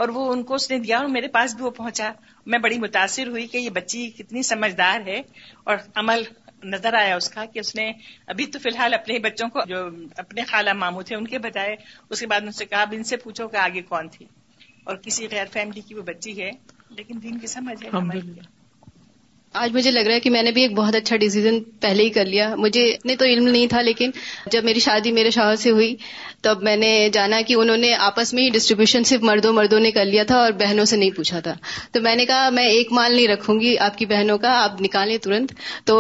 اور 0.02 0.08
وہ 0.14 0.24
ان 0.32 0.42
کو 0.48 0.54
اس 0.54 0.70
نے 0.70 0.78
دیا 0.78 0.98
اور 0.98 1.06
میرے 1.08 1.28
پاس 1.36 1.54
بھی 1.56 1.64
وہ 1.64 1.70
پہنچا 1.76 2.10
میں 2.54 2.58
بڑی 2.66 2.78
متاثر 2.78 3.28
ہوئی 3.34 3.46
کہ 3.52 3.56
یہ 3.66 3.70
بچی 3.80 4.08
کتنی 4.19 4.42
سمجھدار 4.52 5.00
ہے 5.06 5.20
اور 5.64 5.76
عمل 6.02 6.22
نظر 6.64 6.94
آیا 6.97 7.17
اس 7.17 7.29
کا 7.31 7.44
کہ 7.53 7.58
اس 7.58 7.75
نے 7.76 7.91
ابھی 8.32 8.47
تو 8.53 8.58
فی 8.58 8.69
الحال 8.70 8.94
اپنے 8.94 9.19
بچوں 9.25 9.49
کو 9.53 9.64
جو 9.69 9.81
اپنے 10.23 10.44
خالہ 10.50 10.73
ماموں 10.79 11.03
تھے 11.11 11.17
ان 11.17 11.26
کے 11.26 11.38
بتائے 11.47 11.75
اس 12.11 12.20
کے 12.20 12.26
بعد 12.26 12.41
ان 12.47 12.53
سے 12.61 12.64
کہا 12.67 12.85
ان 12.97 13.05
سے 13.11 13.17
پوچھو 13.25 13.49
کہ 13.49 13.56
آگے 13.67 13.82
کون 13.88 14.08
تھی 14.17 14.26
اور 14.88 14.97
کسی 15.03 15.26
غیر 15.31 15.47
فیملی 15.53 15.81
کی 15.88 15.94
وہ 15.94 16.03
بچی 16.12 16.41
ہے 16.43 16.50
لیکن 16.97 17.23
دین 17.23 17.38
کی 17.38 17.47
سمجھ 17.56 17.82
ہے 17.85 17.91
آج 19.54 19.72
مجھے 19.75 19.90
لگ 19.90 20.06
رہا 20.06 20.14
ہے 20.14 20.20
کہ 20.20 20.31
میں 20.31 20.43
نے 20.43 20.50
بھی 20.52 20.62
ایک 20.62 20.72
بہت 20.75 20.94
اچھا 20.94 21.16
ڈیسیزن 21.16 21.58
پہلے 21.81 22.02
ہی 22.04 22.08
کر 22.12 22.25
لیا 22.26 22.48
مجھے 22.58 22.82
اتنے 22.93 23.14
تو 23.16 23.25
علم 23.25 23.46
نہیں 23.48 23.66
تھا 23.66 23.81
لیکن 23.82 24.10
جب 24.52 24.64
میری 24.64 24.81
شادی 24.81 25.12
میرے 25.19 25.31
شوہر 25.31 25.56
سے 25.56 25.70
ہوئی 25.70 25.94
تب 26.43 26.62
میں 26.62 26.75
نے 26.76 26.90
جانا 27.12 27.40
کہ 27.46 27.54
انہوں 27.58 27.76
نے 27.76 27.93
آپس 27.94 28.32
میں 28.34 28.43
ہی 28.44 28.50
ڈسٹریبیوشن 28.56 29.04
صرف 29.10 29.22
مردوں 29.25 29.52
مردوں 29.52 29.81
نے 29.81 29.90
کر 29.90 30.04
لیا 30.04 30.25
تھا 30.32 30.38
اور 30.38 30.52
بہنوں 30.58 30.84
سے 30.93 30.96
نہیں 30.96 31.10
پوچھا 31.16 31.40
تھا 31.46 31.54
تو 31.93 32.00
میں 32.02 32.14
نے 32.16 32.26
کہا 32.26 32.48
میں 32.58 32.64
ایک 32.72 32.93
مال 32.98 33.14
نہیں 33.14 33.28
رکھوں 33.28 33.58
گی 33.60 33.76
آپ 33.87 33.98
کی 33.98 34.06
بہنوں 34.06 34.38
کا 34.38 34.52
آپ 34.62 34.81
نکالیں 34.82 35.16
ترنت 35.25 35.52
تو 35.87 35.96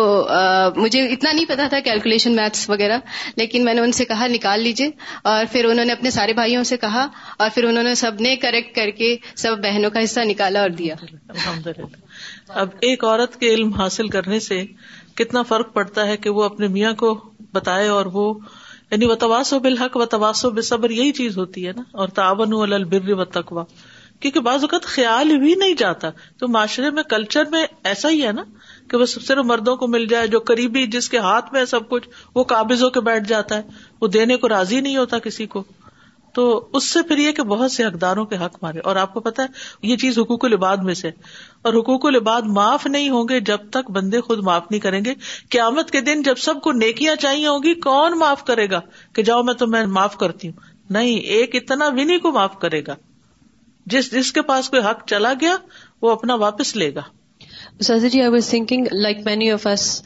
مجھے 0.76 1.04
اتنا 1.06 1.32
نہیں 1.32 1.46
پتا 1.48 1.66
تھا 1.70 1.80
کیلکولیشن 1.84 2.36
میتھس 2.36 2.68
وغیرہ 2.70 2.98
لیکن 3.36 3.64
میں 3.64 3.74
نے 3.74 3.80
ان 3.80 3.92
سے 4.00 4.04
کہا 4.04 4.26
نکال 4.32 4.62
لیجیے 4.62 4.90
اور 5.34 5.44
پھر 5.52 5.64
انہوں 5.70 5.84
نے 5.84 5.92
اپنے 5.92 6.10
سارے 6.18 6.32
بھائیوں 6.42 6.62
سے 6.72 6.76
کہا 6.86 7.06
اور 7.38 7.48
پھر 7.54 7.64
انہوں 7.68 7.84
نے 7.84 7.94
سب 8.04 8.20
نے 8.28 8.36
کریکٹ 8.46 8.74
کر 8.76 8.90
کے 8.98 9.16
سب 9.34 9.62
بہنوں 9.64 9.90
کا 9.94 10.04
حصہ 10.04 10.20
نکالا 10.30 10.60
اور 10.60 10.70
دیا 10.82 10.94
اب 12.62 12.70
ایک 12.86 13.04
عورت 13.04 13.36
کے 13.40 13.48
علم 13.54 13.72
حاصل 13.74 14.08
کرنے 14.08 14.38
سے 14.40 14.62
کتنا 15.16 15.42
فرق 15.48 15.72
پڑتا 15.74 16.06
ہے 16.06 16.16
کہ 16.26 16.30
وہ 16.30 16.42
اپنے 16.42 16.68
میاں 16.74 16.92
کو 16.98 17.12
بتائے 17.54 17.88
اور 17.88 18.06
وہ 18.12 18.32
یعنی 18.90 19.06
وتواس 19.06 19.52
و 19.52 19.58
بالحق 19.60 19.96
وتواس 19.96 20.44
و 20.44 20.50
بے 20.58 20.62
صبر 20.68 20.90
یہی 20.90 21.12
چیز 21.12 21.36
ہوتی 21.38 21.66
ہے 21.66 21.72
نا 21.76 21.82
اور 22.00 22.08
تعاون 22.18 22.52
البر 22.72 23.12
و 23.18 23.24
تقوا 23.24 23.64
کیونکہ 24.20 24.40
بعض 24.40 24.60
اوقات 24.64 24.84
خیال 24.90 25.36
بھی 25.38 25.54
نہیں 25.58 25.74
جاتا 25.78 26.10
تو 26.38 26.48
معاشرے 26.48 26.90
میں 26.98 27.02
کلچر 27.08 27.44
میں 27.50 27.66
ایسا 27.92 28.10
ہی 28.10 28.24
ہے 28.26 28.32
نا 28.32 28.44
کہ 28.90 28.96
وہ 28.96 29.06
صرف 29.14 29.44
مردوں 29.46 29.76
کو 29.76 29.86
مل 29.96 30.06
جائے 30.10 30.26
جو 30.36 30.40
قریبی 30.50 30.86
جس 30.96 31.08
کے 31.08 31.18
ہاتھ 31.26 31.52
میں 31.52 31.64
سب 31.72 31.88
کچھ 31.88 32.08
وہ 32.34 32.44
قابض 32.54 32.82
ہو 32.82 32.90
کے 32.90 33.00
بیٹھ 33.10 33.28
جاتا 33.28 33.56
ہے 33.56 33.62
وہ 34.00 34.08
دینے 34.16 34.36
کو 34.44 34.48
راضی 34.48 34.80
نہیں 34.80 34.96
ہوتا 34.96 35.18
کسی 35.28 35.46
کو 35.56 35.64
تو 36.36 36.42
اس 36.78 36.88
سے 36.92 37.02
پھر 37.08 37.18
یہ 37.18 37.32
کہ 37.36 37.42
بہت 37.50 37.72
سے 37.72 37.84
حقداروں 37.84 38.24
کے 38.30 38.36
حق 38.44 38.56
مارے 38.62 38.78
اور 38.90 38.96
آپ 39.02 39.12
کو 39.12 39.20
پتا 39.28 39.42
ہے 39.42 39.88
یہ 39.90 39.96
چیز 40.02 40.18
حقوق 40.18 40.44
العباد 40.44 40.82
میں 40.88 40.94
سے 40.94 41.10
اور 41.68 41.74
حقوق 41.74 42.04
العباد 42.06 42.50
معاف 42.58 42.86
نہیں 42.86 43.08
ہوں 43.10 43.24
گے 43.28 43.38
جب 43.50 43.68
تک 43.76 43.90
بندے 43.96 44.20
خود 44.26 44.42
معاف 44.48 44.64
نہیں 44.70 44.80
کریں 44.80 45.00
گے 45.04 45.14
قیامت 45.54 45.90
کے 45.90 46.00
دن 46.10 46.22
جب 46.28 46.38
سب 46.48 46.60
کو 46.66 46.72
نیکیاں 46.82 47.14
چاہیے 47.24 47.46
ہوں 47.46 47.62
گی 47.64 47.74
کون 47.88 48.18
معاف 48.24 48.44
کرے 48.52 48.68
گا 48.70 48.80
کہ 49.14 49.22
جاؤ 49.30 49.42
میں 49.48 49.54
تو 49.62 49.66
میں 49.76 49.84
معاف 49.96 50.16
کرتی 50.24 50.48
ہوں 50.48 50.74
نہیں 50.98 51.16
ایک 51.38 51.56
اتنا 51.62 51.88
بھی 51.98 52.04
نہیں 52.04 52.18
کو 52.28 52.32
معاف 52.32 52.58
کرے 52.66 52.82
گا 52.86 52.96
جس 53.94 54.12
جس 54.12 54.32
کے 54.38 54.42
پاس 54.52 54.68
کوئی 54.70 54.82
حق 54.90 55.06
چلا 55.14 55.32
گیا 55.40 55.56
وہ 56.02 56.10
اپنا 56.10 56.34
واپس 56.44 56.76
لے 56.76 56.94
گا 56.94 57.02
Sazaji, 57.78 58.24
I 58.24 58.30
was 58.30 58.48
thinking, 58.48 58.88
like 58.90 59.24
many 59.26 59.50
of 59.50 59.66
us 59.66 60.02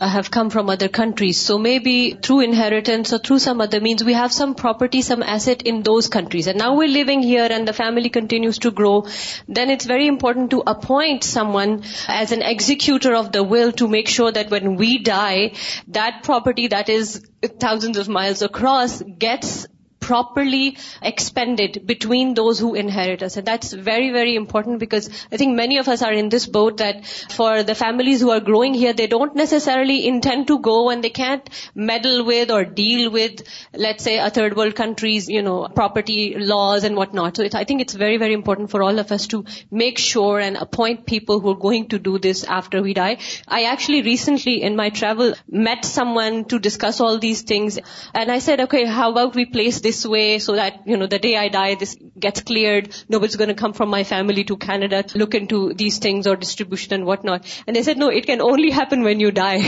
uh, 0.00 0.08
have 0.08 0.32
come 0.32 0.50
from 0.50 0.68
other 0.68 0.88
countries, 0.88 1.38
so 1.38 1.56
maybe 1.56 2.14
through 2.14 2.40
inheritance 2.40 3.12
or 3.12 3.18
through 3.18 3.38
some 3.38 3.60
other 3.60 3.80
means, 3.80 4.02
we 4.02 4.14
have 4.14 4.32
some 4.32 4.56
property, 4.56 5.02
some 5.02 5.22
asset 5.22 5.62
in 5.62 5.84
those 5.84 6.08
countries. 6.08 6.48
And 6.48 6.58
now 6.58 6.74
we're 6.76 6.88
living 6.88 7.22
here 7.22 7.46
and 7.48 7.68
the 7.68 7.72
family 7.72 8.08
continues 8.08 8.58
to 8.58 8.72
grow. 8.72 9.06
Then 9.46 9.70
it's 9.70 9.84
very 9.84 10.08
important 10.08 10.50
to 10.50 10.64
appoint 10.66 11.22
someone 11.22 11.84
as 12.08 12.32
an 12.32 12.42
executor 12.42 13.14
of 13.14 13.30
the 13.30 13.44
will 13.44 13.70
to 13.82 13.86
make 13.86 14.08
sure 14.08 14.32
that 14.32 14.50
when 14.50 14.74
we 14.74 14.98
die, 14.98 15.52
that 15.98 16.24
property 16.24 16.68
that 16.78 16.88
is 16.88 17.24
thousands 17.60 17.98
of 17.98 18.08
miles 18.08 18.42
across 18.42 19.00
gets 19.26 19.60
properly 20.02 20.76
expended 21.00 21.80
between 21.86 22.34
those 22.34 22.58
who 22.58 22.74
inherit 22.82 23.22
us. 23.22 23.36
And 23.36 23.46
that's 23.46 23.72
very, 23.72 24.10
very 24.18 24.34
important, 24.42 24.78
because 24.78 25.08
I 25.32 25.36
think 25.36 25.56
many 25.56 25.78
of 25.78 25.88
us 25.88 26.02
are 26.02 26.12
in 26.12 26.28
this 26.28 26.46
boat 26.46 26.78
that 26.78 27.06
for 27.38 27.62
the 27.62 27.74
families 27.74 28.20
who 28.20 28.30
are 28.30 28.40
growing 28.40 28.74
here, 28.74 28.92
they 28.92 29.06
don't 29.06 29.34
necessarily 29.42 29.98
intend 30.06 30.48
to 30.48 30.58
go, 30.58 30.76
and 30.90 31.04
they 31.04 31.10
can't 31.10 31.50
meddle 31.74 32.24
with 32.24 32.50
or 32.50 32.64
deal 32.64 33.10
with, 33.10 33.42
let's 33.72 34.04
say, 34.04 34.18
a 34.18 34.30
third 34.30 34.56
world 34.56 34.76
country's, 34.76 35.28
property 35.74 36.20
laws 36.52 36.84
and 36.84 36.96
whatnot. 36.96 37.36
So 37.36 37.46
I 37.54 37.64
think 37.64 37.82
it's 37.82 37.98
very, 38.02 38.16
very 38.24 38.34
important 38.34 38.70
for 38.70 38.82
all 38.82 38.98
of 38.98 39.12
us 39.12 39.26
to 39.28 39.44
make 39.70 39.98
sure 39.98 40.38
and 40.40 40.56
appoint 40.56 41.06
people 41.06 41.40
who 41.40 41.50
are 41.50 41.60
going 41.66 41.88
to 41.88 41.98
do 41.98 42.18
this 42.18 42.44
after 42.44 42.82
we 42.82 42.94
die. 42.94 43.18
I 43.46 43.64
actually 43.72 44.02
recently 44.02 44.54
in 44.62 44.76
my 44.76 44.88
travel 44.90 45.34
met 45.50 45.84
someone 45.84 46.44
to 46.52 46.58
discuss 46.58 47.00
all 47.00 47.18
these 47.18 47.42
things, 47.42 47.78
and 48.14 48.32
I 48.38 48.38
said, 48.40 48.64
okay, 48.68 48.84
how 48.84 49.10
about 49.12 49.40
we 49.40 49.46
place 49.46 49.74
this 49.74 49.80
this 49.92 50.04
way 50.10 50.20
so 50.40 50.54
that 50.56 50.74
you 50.90 50.96
know 50.98 51.06
the 51.12 51.16
day 51.22 51.34
I 51.36 51.48
die 51.54 51.74
this 51.82 51.94
gets 52.24 52.42
cleared 52.50 52.86
no 53.10 53.18
but 53.20 53.38
gun 53.40 53.52
come 53.62 53.72
from 53.78 53.90
my 53.90 54.04
family 54.10 54.42
to 54.50 54.54
Canada 54.66 55.00
look 55.22 55.34
into 55.52 55.58
these 55.82 55.98
things 56.00 56.26
اور 56.28 56.36
distribution 56.44 56.94
and 56.94 57.06
what 57.08 57.24
not 57.24 57.46
and 57.66 57.76
as 57.76 57.88
add 57.88 57.98
no 57.98 58.08
it 58.18 58.26
can 58.26 58.40
only 58.50 58.70
happen 58.78 59.02
when 59.06 59.20
you 59.20 59.30
die 59.40 59.62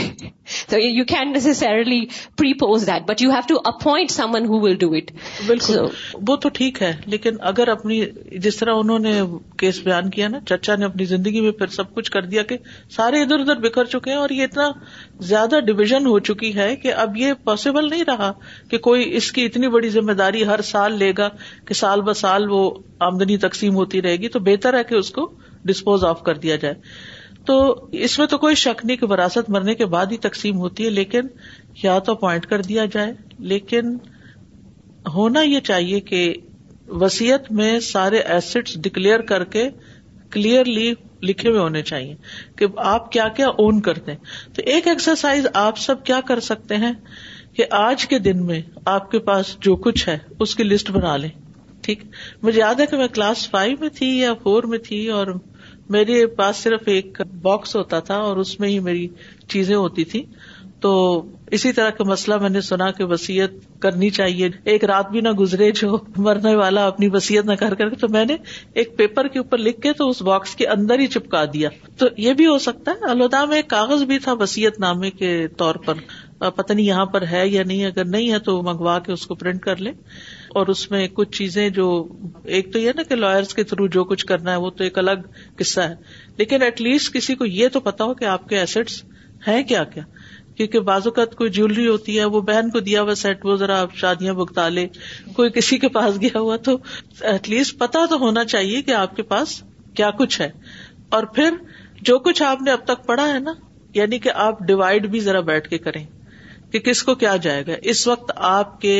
so 0.59 0.79
you 0.79 1.03
can 1.13 1.31
necessarily 1.33 1.99
propose 2.63 2.87
that 2.87 3.07
but 3.09 3.21
you 3.21 3.31
have 3.31 3.41
to 3.47 3.59
appoint 3.73 4.11
someone 4.35 4.45
who 4.53 4.59
will 4.65 4.75
do 4.85 4.91
it 4.99 5.11
بالکل 5.47 5.79
وہ 6.27 6.35
تو 6.45 6.49
ٹھیک 6.59 6.81
ہے 6.81 6.91
لیکن 7.15 7.35
اگر 7.51 7.67
اپنی 7.75 7.99
جس 8.47 8.55
طرح 8.57 8.79
انہوں 8.83 8.99
نے 9.07 9.13
کیس 9.63 9.81
بیان 9.85 10.09
کیا 10.17 10.27
نا 10.35 10.39
چچا 10.53 10.75
نے 10.75 10.85
اپنی 10.85 11.05
زندگی 11.13 11.41
میں 11.47 11.51
پھر 11.61 11.75
سب 11.77 11.93
کچھ 11.95 12.11
کر 12.11 12.25
دیا 12.33 12.43
کہ 12.53 12.57
سارے 12.95 13.21
ادھر 13.21 13.39
ادھر 13.39 13.59
بکھر 13.67 13.93
چکے 13.95 14.11
ہیں 14.11 14.17
اور 14.17 14.29
یہ 14.39 14.43
اتنا 14.49 14.69
زیادہ 15.33 15.59
ڈویژن 15.71 16.05
ہو 16.13 16.17
چکی 16.31 16.55
ہے 16.55 16.75
کہ 16.85 16.93
اب 17.05 17.17
یہ 17.17 17.33
پاسبل 17.43 17.89
نہیں 17.89 18.03
رہا 18.07 18.31
کہ 18.69 18.77
کوئی 18.89 19.09
اس 19.21 19.31
کی 19.35 19.43
اتنی 19.45 19.67
بڑی 19.77 19.89
ذمہ 19.99 20.11
داری 20.19 20.45
ہر 20.47 20.61
سال 20.71 20.97
لے 20.99 21.11
گا 21.17 21.27
کہ 21.67 21.73
سال 21.83 22.01
ب 22.09 22.13
سال 22.23 22.49
وہ 22.51 22.63
آمدنی 23.07 23.37
تقسیم 23.47 23.75
ہوتی 23.81 24.01
رہے 24.01 24.15
گی 24.21 24.27
تو 24.35 24.39
بہتر 24.49 24.77
ہے 24.77 24.83
کہ 24.91 24.95
اس 24.95 25.09
کو 25.17 25.29
ڈسپوز 25.69 26.03
آف 26.09 26.21
کر 26.29 26.37
دیا 26.45 26.55
جائے 26.65 26.73
تو 27.49 27.55
اس 28.05 28.17
میں 28.19 28.27
تو 28.27 28.37
کوئی 28.43 28.55
شک 28.65 28.85
نہیں 28.85 28.97
کہ 28.97 29.05
وراثت 29.11 29.49
مرنے 29.55 29.73
کے 29.79 29.85
بعد 29.95 30.11
ہی 30.11 30.17
تقسیم 30.27 30.57
ہوتی 30.59 30.85
ہے 30.85 30.89
لیکن 30.99 31.27
یا 31.83 31.97
تو 32.05 32.11
اپوائنٹ 32.11 32.45
کر 32.53 32.61
دیا 32.69 32.85
جائے 32.95 33.11
لیکن 33.53 33.95
ہونا 35.15 35.41
یہ 35.49 35.59
چاہیے 35.71 35.99
کہ 36.11 36.21
وسیعت 37.03 37.51
میں 37.59 37.71
سارے 37.89 38.17
ایسٹ 38.37 38.73
ڈکلیئر 38.87 39.19
کر 39.31 39.43
کے 39.55 39.67
کلیئرلی 40.35 40.93
لکھے 41.29 41.49
ہوئے 41.49 41.59
ہونے 41.59 41.81
چاہیے 41.91 42.15
کہ 42.57 42.65
آپ 42.93 43.11
کیا 43.11 43.27
کیا 43.35 43.47
اون 43.63 43.79
کرتے 43.87 44.11
ہیں 44.11 44.53
تو 44.55 44.61
ایک 44.73 44.87
ایکسرسائز 44.87 45.47
آپ 45.67 45.77
سب 45.85 46.03
کیا 46.09 46.19
کر 46.27 46.39
سکتے 46.49 46.75
ہیں 46.85 46.91
کہ 47.55 47.65
آج 47.79 48.05
کے 48.11 48.17
دن 48.19 48.45
میں 48.45 48.59
آپ 48.93 49.09
کے 49.11 49.19
پاس 49.27 49.55
جو 49.67 49.75
کچھ 49.85 50.07
ہے 50.09 50.17
اس 50.45 50.55
کی 50.55 50.63
لسٹ 50.63 50.91
بنا 50.91 51.15
لیں 51.17 51.29
ٹھیک 51.85 52.03
مجھے 52.43 52.59
یاد 52.59 52.79
ہے 52.79 52.85
کہ 52.93 52.97
میں 52.97 53.07
کلاس 53.17 53.49
فائیو 53.51 53.75
میں 53.79 53.89
تھی 53.97 54.09
یا 54.19 54.33
فور 54.43 54.63
میں 54.73 54.77
تھی 54.87 55.07
اور 55.17 55.27
میرے 55.95 56.25
پاس 56.39 56.57
صرف 56.67 56.87
ایک 56.95 57.21
باکس 57.41 57.75
ہوتا 57.75 57.99
تھا 58.09 58.15
اور 58.29 58.37
اس 58.43 58.59
میں 58.59 58.69
ہی 58.69 58.79
میری 58.87 59.07
چیزیں 59.53 59.75
ہوتی 59.75 60.03
تھی 60.13 60.23
تو 60.85 60.89
اسی 61.57 61.71
طرح 61.77 61.89
کا 61.97 62.03
مسئلہ 62.07 62.37
میں 62.41 62.49
نے 62.49 62.61
سنا 62.69 62.89
کہ 62.97 63.03
وسیعت 63.11 63.51
کرنی 63.81 64.09
چاہیے 64.17 64.49
ایک 64.71 64.83
رات 64.91 65.09
بھی 65.11 65.21
نہ 65.21 65.29
گزرے 65.39 65.69
جو 65.79 65.97
مرنے 66.27 66.55
والا 66.55 66.85
اپنی 66.87 67.07
وسیعت 67.13 67.45
نہ 67.45 67.53
کر 67.61 67.73
کر 67.81 67.93
تو 68.03 68.07
میں 68.15 68.23
نے 68.31 68.35
ایک 68.81 68.95
پیپر 68.97 69.27
کے 69.35 69.39
اوپر 69.39 69.57
لکھ 69.67 69.79
کے 69.81 69.93
تو 70.01 70.09
اس 70.09 70.21
باکس 70.31 70.55
کے 70.61 70.67
اندر 70.75 70.99
ہی 70.99 71.07
چپکا 71.15 71.43
دیا 71.53 71.69
تو 72.01 72.07
یہ 72.25 72.33
بھی 72.41 72.47
ہو 72.47 72.57
سکتا 72.67 72.91
ہے 73.01 73.09
الوداع 73.11 73.43
میں 73.53 73.57
ایک 73.61 73.69
کاغذ 73.75 74.03
بھی 74.13 74.19
تھا 74.27 74.33
وسیعت 74.39 74.79
نامے 74.87 75.11
کے 75.21 75.33
طور 75.63 75.75
پر 75.85 76.03
پتہ 76.39 76.73
نہیں 76.73 76.85
یہاں 76.85 77.05
پر 77.13 77.21
ہے 77.31 77.47
یا 77.47 77.63
نہیں 77.67 77.85
اگر 77.85 78.05
نہیں 78.05 78.31
ہے 78.31 78.39
تو 78.45 78.61
منگوا 78.63 78.97
کے 79.03 79.11
اس 79.11 79.25
کو 79.27 79.35
پرنٹ 79.35 79.61
کر 79.61 79.81
لیں 79.81 79.91
اور 80.59 80.67
اس 80.73 80.89
میں 80.91 81.07
کچھ 81.13 81.29
چیزیں 81.37 81.67
جو 81.77 81.85
ایک 82.57 82.71
تو 82.73 82.79
یہ 82.79 82.91
نا 82.95 83.03
کہ 83.09 83.15
لوئرس 83.15 83.53
کے 83.53 83.63
تھرو 83.69 83.85
جو 83.95 84.03
کچھ 84.05 84.25
کرنا 84.25 84.51
ہے 84.51 84.55
وہ 84.63 84.69
تو 84.79 84.83
ایک 84.83 84.97
الگ 84.97 85.23
قصہ 85.59 85.81
ہے 85.89 85.95
لیکن 86.37 86.61
ایٹ 86.61 86.81
لیسٹ 86.81 87.13
کسی 87.13 87.35
کو 87.35 87.45
یہ 87.45 87.67
تو 87.73 87.79
پتا 87.85 88.03
ہو 88.03 88.13
کہ 88.21 88.25
آپ 88.33 88.47
کے 88.49 88.57
ایسٹس 88.59 89.01
ہیں 89.47 89.61
کیا 89.67 89.83
کیا 89.93 90.03
کیونکہ 90.57 90.79
بعض 90.89 91.07
اوقات 91.07 91.35
کوئی 91.35 91.49
جیولری 91.55 91.87
ہوتی 91.87 92.17
ہے 92.19 92.25
وہ 92.33 92.41
بہن 92.49 92.69
کو 92.73 92.79
دیا 92.79 93.01
ہوا 93.01 93.15
سیٹ 93.21 93.45
وہ 93.45 93.55
ذرا 93.61 93.79
آپ 93.81 93.95
شادیاں 94.01 94.33
بگتا 94.33 94.67
لے 94.69 94.85
کوئی 95.35 95.49
کسی 95.55 95.77
کے 95.79 95.87
پاس 95.97 96.19
گیا 96.21 96.39
ہوا 96.39 96.55
تو 96.67 96.77
ایٹ 97.31 97.49
لیسٹ 97.49 97.77
پتا 97.79 98.05
تو 98.09 98.17
ہونا 98.25 98.43
چاہیے 98.55 98.81
کہ 98.81 98.91
آپ 98.99 99.15
کے 99.15 99.23
پاس 99.31 99.61
کیا 99.97 100.09
کچھ 100.17 100.39
ہے 100.41 100.49
اور 101.17 101.23
پھر 101.35 101.53
جو 102.11 102.17
کچھ 102.29 102.43
آپ 102.43 102.61
نے 102.61 102.71
اب 102.71 102.85
تک 102.85 103.05
پڑھا 103.07 103.27
ہے 103.33 103.39
نا 103.39 103.53
یعنی 103.99 104.19
کہ 104.19 104.29
آپ 104.45 104.59
ڈیوائڈ 104.67 105.07
بھی 105.11 105.19
ذرا 105.29 105.39
بیٹھ 105.51 105.69
کے 105.69 105.77
کریں 105.87 106.03
کہ 106.75 106.79
کس 106.91 107.01
کو 107.07 107.13
کیا 107.23 107.35
جائے 107.43 107.63
گا 107.67 107.73
اس 107.91 108.05
وقت 108.07 108.31
آپ 108.47 108.79
کے 108.81 108.93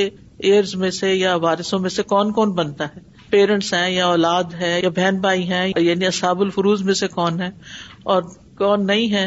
ایئرز 0.49 0.73
میں 0.83 0.89
سے 0.97 1.13
یا 1.13 1.33
وارثوں 1.45 1.79
میں 1.85 1.89
سے 1.89 2.03
کون 2.11 2.31
کون 2.33 2.51
بنتا 2.59 2.85
ہے 2.95 3.01
پیرنٹس 3.29 3.71
ہیں 3.73 3.89
یا 3.93 4.05
اولاد 4.07 4.53
ہے 4.59 4.69
یا 4.83 4.89
بہن 4.95 5.17
بھائی 5.25 5.43
ہیں 5.49 5.63
یعنی 5.87 6.05
اصحاب 6.07 6.41
الفروز 6.45 6.81
میں 6.89 6.93
سے 7.01 7.07
کون 7.17 7.41
ہے 7.41 7.49
اور 8.13 8.21
کون 8.63 8.85
نہیں 8.93 9.11
ہے 9.13 9.25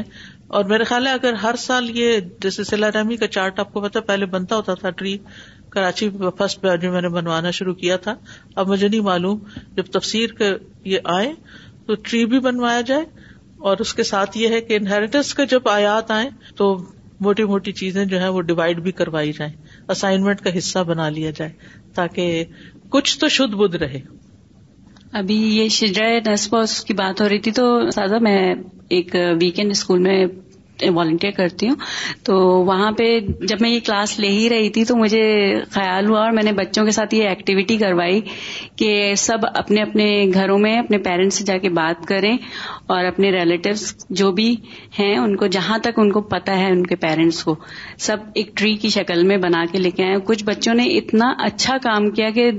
اور 0.56 0.64
میرے 0.72 0.84
خیال 0.92 1.06
ہے 1.06 1.12
اگر 1.12 1.34
ہر 1.42 1.54
سال 1.66 1.90
یہ 1.98 2.18
جیسے 2.44 2.64
سلا 2.64 2.90
رحمی 2.94 3.16
کا 3.22 3.26
چارٹ 3.38 3.60
آپ 3.60 3.72
کو 3.72 3.80
پتا 3.88 4.00
پہلے 4.10 4.26
بنتا 4.38 4.56
ہوتا 4.56 4.74
تھا 4.84 4.90
ٹری 5.00 5.16
کراچی 5.74 6.08
فرسٹ 6.18 6.38
فسٹ 6.60 6.84
میں 6.92 7.02
نے 7.02 7.08
بنوانا 7.20 7.50
شروع 7.60 7.74
کیا 7.84 7.96
تھا 8.06 8.14
اب 8.62 8.68
مجھے 8.70 8.86
نہیں 8.88 9.00
معلوم 9.12 9.38
جب 9.76 9.92
تفسیر 10.00 10.32
کے 10.38 10.52
یہ 10.94 11.14
آئے 11.20 11.32
تو 11.86 11.94
ٹری 12.08 12.24
بھی 12.34 12.38
بنوایا 12.50 12.80
جائے 12.92 13.04
اور 13.68 13.76
اس 13.86 13.94
کے 14.00 14.02
ساتھ 14.14 14.38
یہ 14.38 14.48
ہے 14.56 14.60
کہ 14.70 14.76
انہیریٹنس 14.80 15.34
کا 15.34 15.44
جب 15.56 15.68
آیات 15.68 16.10
آئیں 16.20 16.28
تو 16.56 16.76
موٹی 17.26 17.44
موٹی 17.50 17.72
چیزیں 17.78 18.04
جو 18.10 18.18
ہیں 18.20 18.28
وہ 18.34 18.40
ڈیوائڈ 18.48 18.80
بھی 18.80 18.92
کروائی 18.98 19.32
جائیں 19.38 19.52
اسائنمنٹ 19.94 20.40
کا 20.40 20.56
حصہ 20.58 20.78
بنا 20.90 21.08
لیا 21.16 21.30
جائے 21.38 21.50
تاکہ 21.94 22.44
کچھ 22.96 23.18
تو 23.20 23.28
شدھ 23.36 23.56
بدھ 23.62 23.76
رہے 23.82 24.00
ابھی 25.18 25.36
یہ 25.56 25.68
شجرائے 25.78 26.20
نسب 26.32 26.56
اس 26.56 26.80
کی 26.84 26.94
بات 26.94 27.20
ہو 27.20 27.28
رہی 27.28 27.38
تھی 27.46 27.50
تو 27.58 27.66
سادہ 27.94 28.18
میں 28.28 28.38
ایک 28.96 29.14
ویکینڈ 29.40 29.70
اسکول 29.70 29.98
میں 30.08 30.24
والنٹیئر 30.94 31.30
کرتی 31.36 31.68
ہوں 31.68 31.76
تو 32.24 32.34
وہاں 32.64 32.90
پہ 32.98 33.06
جب 33.48 33.60
میں 33.60 33.70
یہ 33.70 33.80
کلاس 33.86 34.18
لے 34.20 34.28
ہی 34.30 34.48
رہی 34.50 34.68
تھی 34.70 34.84
تو 34.84 34.96
مجھے 34.96 35.22
خیال 35.70 36.06
ہوا 36.10 36.20
اور 36.20 36.32
میں 36.36 36.42
نے 36.42 36.52
بچوں 36.52 36.84
کے 36.84 36.90
ساتھ 36.98 37.14
یہ 37.14 37.28
ایکٹیویٹی 37.28 37.76
کروائی 37.78 38.20
کہ 38.78 39.14
سب 39.24 39.46
اپنے 39.54 39.82
اپنے 39.82 40.08
گھروں 40.34 40.58
میں 40.58 40.76
اپنے 40.78 40.98
پیرنٹس 41.08 41.38
سے 41.38 41.44
جا 41.44 41.58
کے 41.62 41.68
بات 41.80 42.06
کریں 42.08 42.36
اور 42.94 43.04
اپنے 43.04 43.30
ریلیٹیوس 43.32 43.94
جو 44.20 44.30
بھی 44.32 44.54
ہیں 44.98 45.16
ان 45.16 45.36
کو 45.36 45.46
جہاں 45.58 45.78
تک 45.82 45.98
ان 46.02 46.12
کو 46.12 46.20
پتا 46.34 46.58
ہے 46.58 46.70
ان 46.70 46.86
کے 46.86 46.96
پیرنٹس 47.06 47.42
کو 47.44 47.54
سب 48.06 48.16
ایک 48.40 48.56
ٹری 48.56 48.74
کی 48.84 48.88
شکل 48.98 49.22
میں 49.26 49.36
بنا 49.46 49.64
کے 49.72 49.78
لے 49.78 49.90
کے 49.98 50.04
آئے 50.04 50.16
کچھ 50.26 50.44
بچوں 50.44 50.74
نے 50.74 50.84
اتنا 50.98 51.32
اچھا 51.46 51.76
کام 51.82 52.10
کیا 52.18 52.30
کہ 52.34 52.50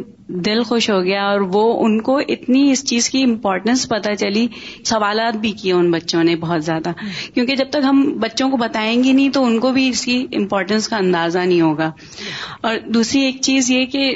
دل 0.46 0.62
خوش 0.70 0.90
ہو 0.90 1.02
گیا 1.04 1.22
اور 1.28 1.42
وہ 1.54 1.62
ان 1.86 2.00
کو 2.08 2.18
اتنی 2.36 2.60
اس 2.72 2.84
چیز 2.90 3.10
کی 3.10 3.22
امپورٹنس 3.24 3.88
پتہ 3.90 4.14
چلی 4.20 4.46
سوالات 4.90 5.36
بھی 5.42 5.52
کیے 5.62 5.72
ان 5.74 5.90
بچوں 5.92 6.24
نے 6.24 6.36
بہت 6.46 6.64
زیادہ 6.66 6.92
کیونکہ 7.34 7.56
جب 7.56 7.70
تک 7.72 7.86
ہم 7.90 8.02
بچوں 8.22 8.50
کو 8.50 8.58
بتائیں 8.58 9.04
گے 9.04 9.12
نہیں 9.12 9.30
تو 9.34 9.44
ان 9.46 9.60
کو 9.60 9.72
بھی 9.74 9.88
اس 9.90 10.06
کی 10.06 10.26
امپورٹنس 10.40 10.88
کا 10.90 10.98
اندازہ 10.98 11.40
نہیں 11.46 11.62
ہوگا 11.62 11.92
اور 12.68 12.78
دوسری 12.94 13.22
ایک 13.26 13.42
چیز 13.50 13.72
یہ 13.72 13.86
کہ 13.96 14.16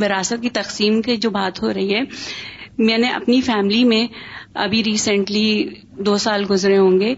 وراثت 0.00 0.42
کی 0.42 0.50
تقسیم 0.60 1.00
کی 1.02 1.16
جو 1.26 1.30
بات 1.30 1.62
ہو 1.62 1.72
رہی 1.72 1.94
ہے 1.94 2.00
میں 2.78 2.98
نے 2.98 3.10
اپنی 3.12 3.40
فیملی 3.46 3.84
میں 3.84 4.06
ابھی 4.64 4.82
ریسنٹلی 4.84 5.46
دو 6.06 6.16
سال 6.18 6.44
گزرے 6.50 6.78
ہوں 6.78 6.98
گے 7.00 7.14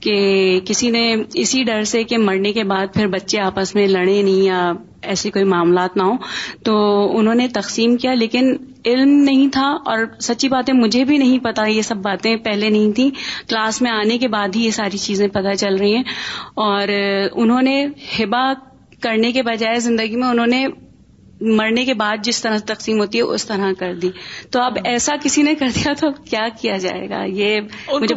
کہ 0.00 0.16
کسی 0.66 0.90
نے 0.90 1.04
اسی 1.42 1.62
ڈر 1.64 1.82
سے 1.92 2.02
کہ 2.10 2.18
مرنے 2.18 2.52
کے 2.52 2.64
بعد 2.72 2.94
پھر 2.94 3.06
بچے 3.14 3.40
آپس 3.40 3.74
میں 3.74 3.86
لڑے 3.88 4.20
نہیں 4.22 4.42
یا 4.42 4.60
ایسے 5.12 5.30
کوئی 5.30 5.44
معاملات 5.52 5.96
نہ 5.96 6.02
ہوں 6.02 6.16
تو 6.64 6.74
انہوں 7.18 7.34
نے 7.40 7.46
تقسیم 7.54 7.96
کیا 8.04 8.14
لیکن 8.14 8.54
علم 8.86 9.08
نہیں 9.24 9.48
تھا 9.52 9.66
اور 9.92 10.04
سچی 10.28 10.48
باتیں 10.48 10.72
مجھے 10.74 11.04
بھی 11.10 11.18
نہیں 11.18 11.38
پتا 11.44 11.66
یہ 11.66 11.82
سب 11.90 11.96
باتیں 12.02 12.34
پہلے 12.44 12.68
نہیں 12.70 12.92
تھیں 12.96 13.10
کلاس 13.48 13.80
میں 13.82 13.90
آنے 13.90 14.18
کے 14.24 14.28
بعد 14.36 14.56
ہی 14.56 14.64
یہ 14.64 14.70
ساری 14.80 14.98
چیزیں 15.06 15.26
پتہ 15.32 15.54
چل 15.60 15.76
رہی 15.78 15.94
ہیں 15.96 16.02
اور 16.68 16.88
انہوں 17.44 17.62
نے 17.70 17.84
ہبا 18.18 18.52
کرنے 19.02 19.32
کے 19.32 19.42
بجائے 19.52 19.78
زندگی 19.80 20.16
میں 20.22 20.28
انہوں 20.28 20.46
نے 20.56 20.66
مرنے 21.40 21.84
کے 21.84 21.94
بعد 21.94 22.24
جس 22.24 22.40
طرح 22.42 22.58
تقسیم 22.66 22.98
ہوتی 23.00 23.18
ہے 23.18 23.22
اس 23.34 23.46
طرح 23.46 23.72
کر 23.78 23.94
دی 24.02 24.10
تو 24.52 24.60
اب 24.62 24.78
ایسا 24.84 25.14
کسی 25.22 25.42
نے 25.42 25.54
کر 25.54 25.68
دیا 25.74 25.92
تو 26.00 26.10
کیا 26.30 26.46
کیا 26.60 26.76
جائے 26.86 27.08
گا 27.10 27.22
یہ 27.40 27.58
مجھے 28.00 28.14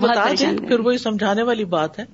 پھر 0.68 0.80
وہی 0.80 0.98
سمجھانے 0.98 1.42
والی 1.50 1.66
بات 1.76 2.00
ہے 2.00 2.06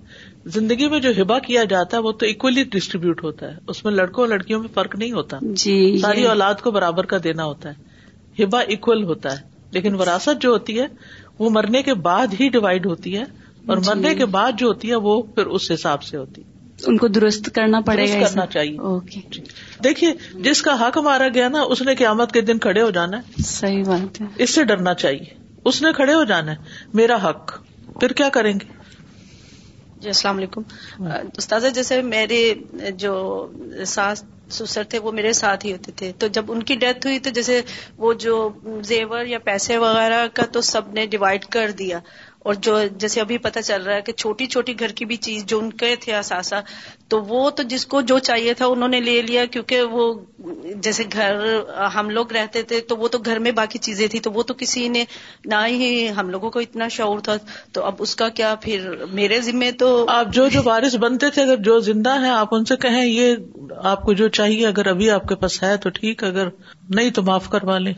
زندگی 0.55 0.87
میں 0.89 0.99
جو 0.99 1.09
ہبا 1.21 1.37
کیا 1.47 1.63
جاتا 1.69 1.97
ہے 1.97 2.01
وہ 2.01 2.11
تو 2.19 2.25
اکولی 2.25 2.63
ڈسٹریبیوٹ 2.73 3.23
ہوتا 3.23 3.47
ہے 3.51 3.55
اس 3.73 3.83
میں 3.85 3.91
لڑکوں 3.93 4.23
اور 4.23 4.29
لڑکیوں 4.29 4.59
میں 4.59 4.69
فرق 4.73 4.95
نہیں 4.95 5.11
ہوتا 5.11 5.37
جی 5.63 5.75
ساری 6.01 6.25
اولاد 6.27 6.61
کو 6.63 6.71
برابر 6.77 7.05
کا 7.13 7.17
دینا 7.23 7.45
ہوتا 7.45 7.69
ہے 7.69 8.43
ہبا 8.43 8.59
اکول 8.75 9.03
ہوتا 9.03 9.37
ہے 9.37 9.55
لیکن 9.73 9.95
وراثت 10.01 10.41
جو 10.41 10.49
ہوتی 10.51 10.79
ہے 10.79 10.85
وہ 11.39 11.49
مرنے 11.59 11.81
کے 11.83 11.93
بعد 12.09 12.33
ہی 12.39 12.49
ڈیوائڈ 12.49 12.85
ہوتی 12.85 13.15
ہے 13.15 13.23
اور 13.23 13.77
جی۔ 13.77 13.89
مرنے 13.89 14.13
کے 14.15 14.25
بعد 14.37 14.51
جو 14.57 14.67
ہوتی 14.67 14.89
ہے 14.89 14.95
وہ 15.07 15.21
پھر 15.35 15.45
اس 15.57 15.71
حساب 15.73 16.03
سے 16.03 16.17
ہوتی 16.17 16.41
ہے 16.41 16.55
ان 16.87 16.97
کو 16.97 17.07
درست 17.07 17.49
کرنا 17.53 17.79
پڑے 17.85 18.05
گا 18.09 18.23
کرنا 18.25 18.45
چاہیے 18.55 19.19
دیکھیے 19.83 20.11
جس 20.47 20.61
کا 20.61 20.73
حق 20.87 20.97
مارا 21.03 21.27
گیا 21.33 21.47
نا 21.49 21.61
اس 21.71 21.81
نے 21.81 21.95
قیامت 22.01 22.31
کے 22.31 22.41
دن 22.49 22.59
کھڑے 22.65 22.81
ہو 22.81 22.89
جانا 22.97 23.17
ہے 23.17 23.41
صحیح 23.47 23.83
بات 23.87 24.21
ہے 24.21 24.25
اس 24.43 24.53
سے 24.55 24.63
ڈرنا 24.71 24.93
چاہیے 25.03 25.33
اس 25.69 25.81
نے 25.81 25.91
کھڑے 25.95 26.13
ہو 26.13 26.23
جانا 26.33 26.51
ہے 26.51 26.87
میرا 27.01 27.17
حق 27.29 27.59
پھر 27.99 28.11
کیا 28.19 28.29
کریں 28.33 28.53
گے 28.59 28.75
جی 30.01 30.07
السلام 30.09 30.37
علیکم 30.37 30.61
ہاں۔ 31.05 31.17
استاذہ 31.37 31.67
جیسے 31.75 32.01
میرے 32.15 32.41
جو 33.03 33.13
ساس 33.93 34.23
سسر 34.57 34.83
تھے 34.89 34.99
وہ 35.05 35.11
میرے 35.11 35.31
ساتھ 35.39 35.65
ہی 35.65 35.71
ہوتے 35.71 35.91
تھے 35.99 36.11
تو 36.19 36.27
جب 36.37 36.51
ان 36.51 36.61
کی 36.67 36.75
ڈیتھ 36.83 37.07
ہوئی 37.07 37.19
تو 37.23 37.29
جیسے 37.37 37.59
وہ 38.03 38.11
جو 38.25 38.35
زیور 38.89 39.25
یا 39.31 39.37
پیسے 39.47 39.77
وغیرہ 39.85 40.25
کا 40.33 40.43
تو 40.55 40.61
سب 40.69 40.93
نے 40.99 41.05
ڈیوائڈ 41.15 41.45
کر 41.55 41.71
دیا 41.79 41.99
اور 42.47 42.55
جو 42.65 42.73
جیسے 43.03 43.19
ابھی 43.21 43.37
پتہ 43.45 43.59
چل 43.67 43.81
رہا 43.85 43.95
ہے 43.95 44.01
کہ 44.01 44.11
چھوٹی 44.21 44.45
چھوٹی 44.53 44.73
گھر 44.85 44.91
کی 44.99 45.05
بھی 45.05 45.15
چیز 45.25 45.45
جو 45.53 45.57
ان 45.63 45.69
کے 45.81 45.87
تھے 46.03 46.13
اثاثہ 46.19 46.59
تو 47.13 47.19
وہ 47.31 47.49
تو 47.57 47.63
جس 47.73 47.85
کو 47.93 48.01
جو 48.11 48.19
چاہیے 48.27 48.53
تھا 48.61 48.67
انہوں 48.75 48.89
نے 48.95 48.99
لے 49.07 49.15
لیا 49.29 49.43
کیونکہ 49.55 49.81
وہ 49.97 50.05
جیسے 50.87 51.03
گھر 51.13 51.41
ہم 51.95 52.09
لوگ 52.17 52.31
رہتے 52.37 52.61
تھے 52.69 52.79
تو 52.91 52.97
وہ 53.03 53.07
تو 53.15 53.19
گھر 53.25 53.39
میں 53.47 53.51
باقی 53.59 53.79
چیزیں 53.87 54.05
تھیں 54.13 54.21
تو 54.27 54.31
وہ 54.37 54.43
تو 54.47 54.53
کسی 54.63 54.87
نے 54.95 55.03
نہ 55.55 55.59
ہی 55.65 55.91
ہم 56.19 56.29
لوگوں 56.37 56.51
کو 56.55 56.59
اتنا 56.67 56.87
شعور 56.99 57.19
تھا 57.27 57.35
تو 57.77 57.83
اب 57.89 57.95
اس 58.07 58.15
کا 58.23 58.29
کیا 58.39 58.53
پھر 58.67 58.87
میرے 59.21 59.41
ذمے 59.51 59.71
تو 59.83 59.89
آپ 60.17 60.33
جو 60.39 60.47
جو 60.57 60.61
بارش 60.71 60.95
بنتے 61.07 61.29
تھے 61.37 61.43
اگر 61.43 61.61
جو 61.69 61.77
زندہ 61.91 62.15
ہیں 62.23 62.31
آپ 62.39 62.55
ان 62.55 62.65
سے 62.71 62.75
کہیں 62.87 63.03
یہ 63.05 63.75
آپ 63.95 64.05
کو 64.05 64.13
جو 64.23 64.27
چاہیے 64.41 64.67
اگر 64.67 64.87
ابھی 64.95 65.11
آپ 65.19 65.27
کے 65.29 65.35
پاس 65.43 65.61
ہے 65.63 65.75
تو 65.83 65.89
ٹھیک 65.99 66.23
اگر 66.31 66.57
نہیں 66.99 67.09
تو 67.19 67.23
معاف 67.31 67.49
کروا 67.57 67.77
لیں 67.87 67.93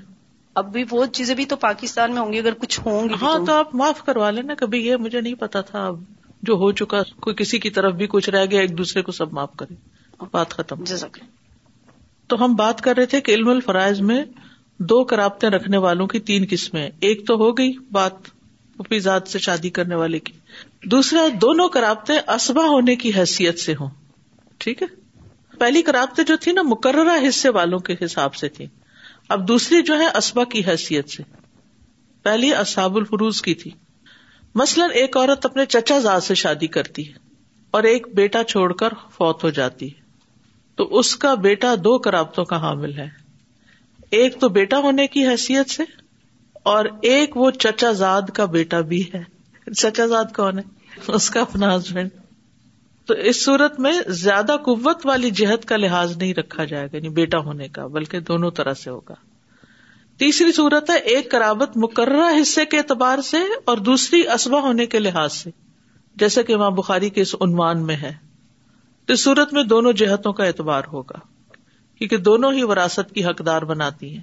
اب 0.57 0.71
بھی 0.73 0.83
وہ 0.91 1.05
چیزیں 1.13 1.33
بھی 1.35 1.45
تو 1.45 1.55
پاکستان 1.63 2.13
میں 2.13 2.21
ہوں 2.21 2.31
گی 2.33 2.37
اگر 2.39 2.53
کچھ 2.59 2.79
ہوں 2.85 3.09
گی 3.09 3.15
ہاں 3.21 3.37
تو 3.45 3.53
آپ 3.53 3.73
معاف 3.81 4.03
کروا 4.05 4.29
لیں 4.31 4.43
نا 4.43 4.53
کبھی 4.57 4.85
یہ 4.87 4.95
مجھے 5.05 5.19
نہیں 5.21 5.33
پتا 5.39 5.61
تھا 5.69 5.85
اب 5.87 5.99
جو 6.47 6.55
ہو 6.57 6.71
چکا 6.81 7.01
کوئی 7.21 7.35
کسی 7.43 7.59
کی 7.59 7.69
طرف 7.77 7.93
بھی 7.95 8.07
کچھ 8.09 8.29
رہ 8.29 8.45
گیا 8.51 8.61
ایک 8.61 8.77
دوسرے 8.77 9.01
کو 9.01 9.11
سب 9.11 9.33
معاف 9.33 9.55
کرے 9.57 9.75
بات 10.31 10.53
ختم 10.57 10.83
تو 12.27 12.43
ہم 12.43 12.55
بات 12.55 12.81
کر 12.83 12.95
رہے 12.97 13.05
تھے 13.11 13.19
کہ 13.27 13.31
علم 13.35 13.47
الفرائض 13.49 14.01
میں 14.09 14.23
دو 14.89 15.03
کرابتے 15.11 15.49
رکھنے 15.49 15.77
والوں 15.85 16.07
کی 16.07 16.19
تین 16.29 16.45
قسمیں 16.49 16.85
ایک 17.09 17.25
تو 17.27 17.35
ہو 17.43 17.51
گئی 17.57 17.71
بات 17.91 18.27
ذات 19.03 19.27
سے 19.27 19.39
شادی 19.45 19.69
کرنے 19.77 19.95
والے 20.01 20.19
کی 20.27 20.33
دوسرا 20.91 21.21
دونوں 21.41 21.67
کرابتے 21.69 22.13
اسبا 22.35 22.63
ہونے 22.65 22.95
کی 22.95 23.11
حیثیت 23.15 23.59
سے 23.59 23.73
ہوں 23.79 23.89
ٹھیک 24.65 24.81
ہے 24.81 24.87
پہلی 25.59 25.81
کرابتے 25.89 26.23
جو 26.29 26.35
تھی 26.41 26.51
نا 26.51 26.61
مقررہ 26.65 27.17
حصے 27.27 27.49
والوں 27.57 27.79
کے 27.89 27.95
حساب 28.03 28.35
سے 28.35 28.49
تھی 28.57 28.65
اب 29.33 29.47
دوسری 29.47 29.81
جو 29.87 29.97
ہے 29.99 30.05
اسبا 30.17 30.43
کی 30.51 30.61
حیثیت 30.67 31.09
سے 31.09 31.23
پہلی 32.23 32.53
اصاب 32.55 32.95
الفروز 32.97 33.41
کی 33.41 33.53
تھی 33.63 33.71
مثلاً 34.61 34.89
ایک 35.01 35.17
عورت 35.17 35.45
اپنے 35.45 35.65
چچا 35.73 35.97
زاد 36.05 36.19
سے 36.27 36.35
شادی 36.43 36.67
کرتی 36.77 37.07
ہے 37.09 37.13
اور 37.77 37.83
ایک 37.89 38.07
بیٹا 38.15 38.43
چھوڑ 38.53 38.71
کر 38.81 38.93
فوت 39.17 39.43
ہو 39.43 39.49
جاتی 39.59 39.87
ہے 39.87 40.77
تو 40.77 40.87
اس 40.99 41.15
کا 41.23 41.33
بیٹا 41.43 41.73
دو 41.83 41.97
کرابتوں 42.07 42.45
کا 42.53 42.61
حامل 42.61 42.97
ہے 42.99 43.07
ایک 44.19 44.39
تو 44.41 44.49
بیٹا 44.57 44.77
ہونے 44.85 45.07
کی 45.15 45.27
حیثیت 45.27 45.69
سے 45.71 45.83
اور 46.73 46.85
ایک 47.11 47.37
وہ 47.37 47.49
چچا 47.59 47.91
زاد 48.01 48.31
کا 48.39 48.45
بیٹا 48.57 48.79
بھی 48.93 49.03
ہے 49.13 49.23
چچا 49.73 50.05
زاد 50.15 50.33
کون 50.35 50.59
ہے 50.59 50.63
اس 51.19 51.29
کا 51.29 51.41
اپنا 51.41 51.75
ہسبینڈ 51.75 52.09
تو 53.09 53.15
اس 53.29 53.37
صورت 53.43 53.79
میں 53.83 53.91
زیادہ 54.17 54.55
قوت 54.65 55.05
والی 55.05 55.29
جہت 55.37 55.63
کا 55.69 55.77
لحاظ 55.77 56.15
نہیں 56.17 56.33
رکھا 56.39 56.63
جائے 56.71 56.87
گا 56.91 56.95
یعنی 56.95 57.09
بیٹا 57.13 57.37
ہونے 57.45 57.67
کا 57.77 57.85
بلکہ 57.93 58.19
دونوں 58.27 58.49
طرح 58.59 58.73
سے 58.81 58.89
ہوگا 58.89 59.13
تیسری 60.23 60.51
صورت 60.57 60.89
ہے 60.89 60.97
ایک 61.13 61.31
قرابت 61.31 61.77
مقررہ 61.85 62.27
حصے 62.41 62.65
کے 62.73 62.77
اعتبار 62.77 63.21
سے 63.29 63.37
اور 63.71 63.77
دوسری 63.87 64.21
اسبا 64.33 64.59
ہونے 64.65 64.85
کے 64.91 64.99
لحاظ 64.99 65.31
سے 65.33 65.49
جیسے 66.23 66.43
کہ 66.51 66.57
ماں 66.63 66.69
بخاری 66.81 67.09
کے 67.15 67.21
اس 67.21 67.33
عنوان 67.47 67.85
میں 67.85 67.95
ہے 68.03 68.11
تو 69.07 69.13
اس 69.13 69.23
صورت 69.23 69.53
میں 69.53 69.63
دونوں 69.73 69.93
جہتوں 70.03 70.33
کا 70.39 70.43
اعتبار 70.45 70.91
ہوگا 70.93 71.19
کیونکہ 71.97 72.15
دونوں 72.29 72.53
ہی 72.59 72.63
وراثت 72.73 73.11
کی 73.15 73.25
حقدار 73.29 73.61
بناتی 73.73 74.13
ہیں 74.13 74.21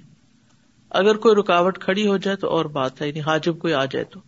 اگر 1.01 1.17
کوئی 1.25 1.35
رکاوٹ 1.41 1.77
کھڑی 1.87 2.07
ہو 2.07 2.17
جائے 2.27 2.37
تو 2.45 2.55
اور 2.57 2.71
بات 2.79 3.01
ہے 3.01 3.07
یعنی 3.07 3.21
حاجب 3.27 3.59
کوئی 3.65 3.73
آ 3.83 3.83
جائے 3.97 4.05
تو 4.15 4.19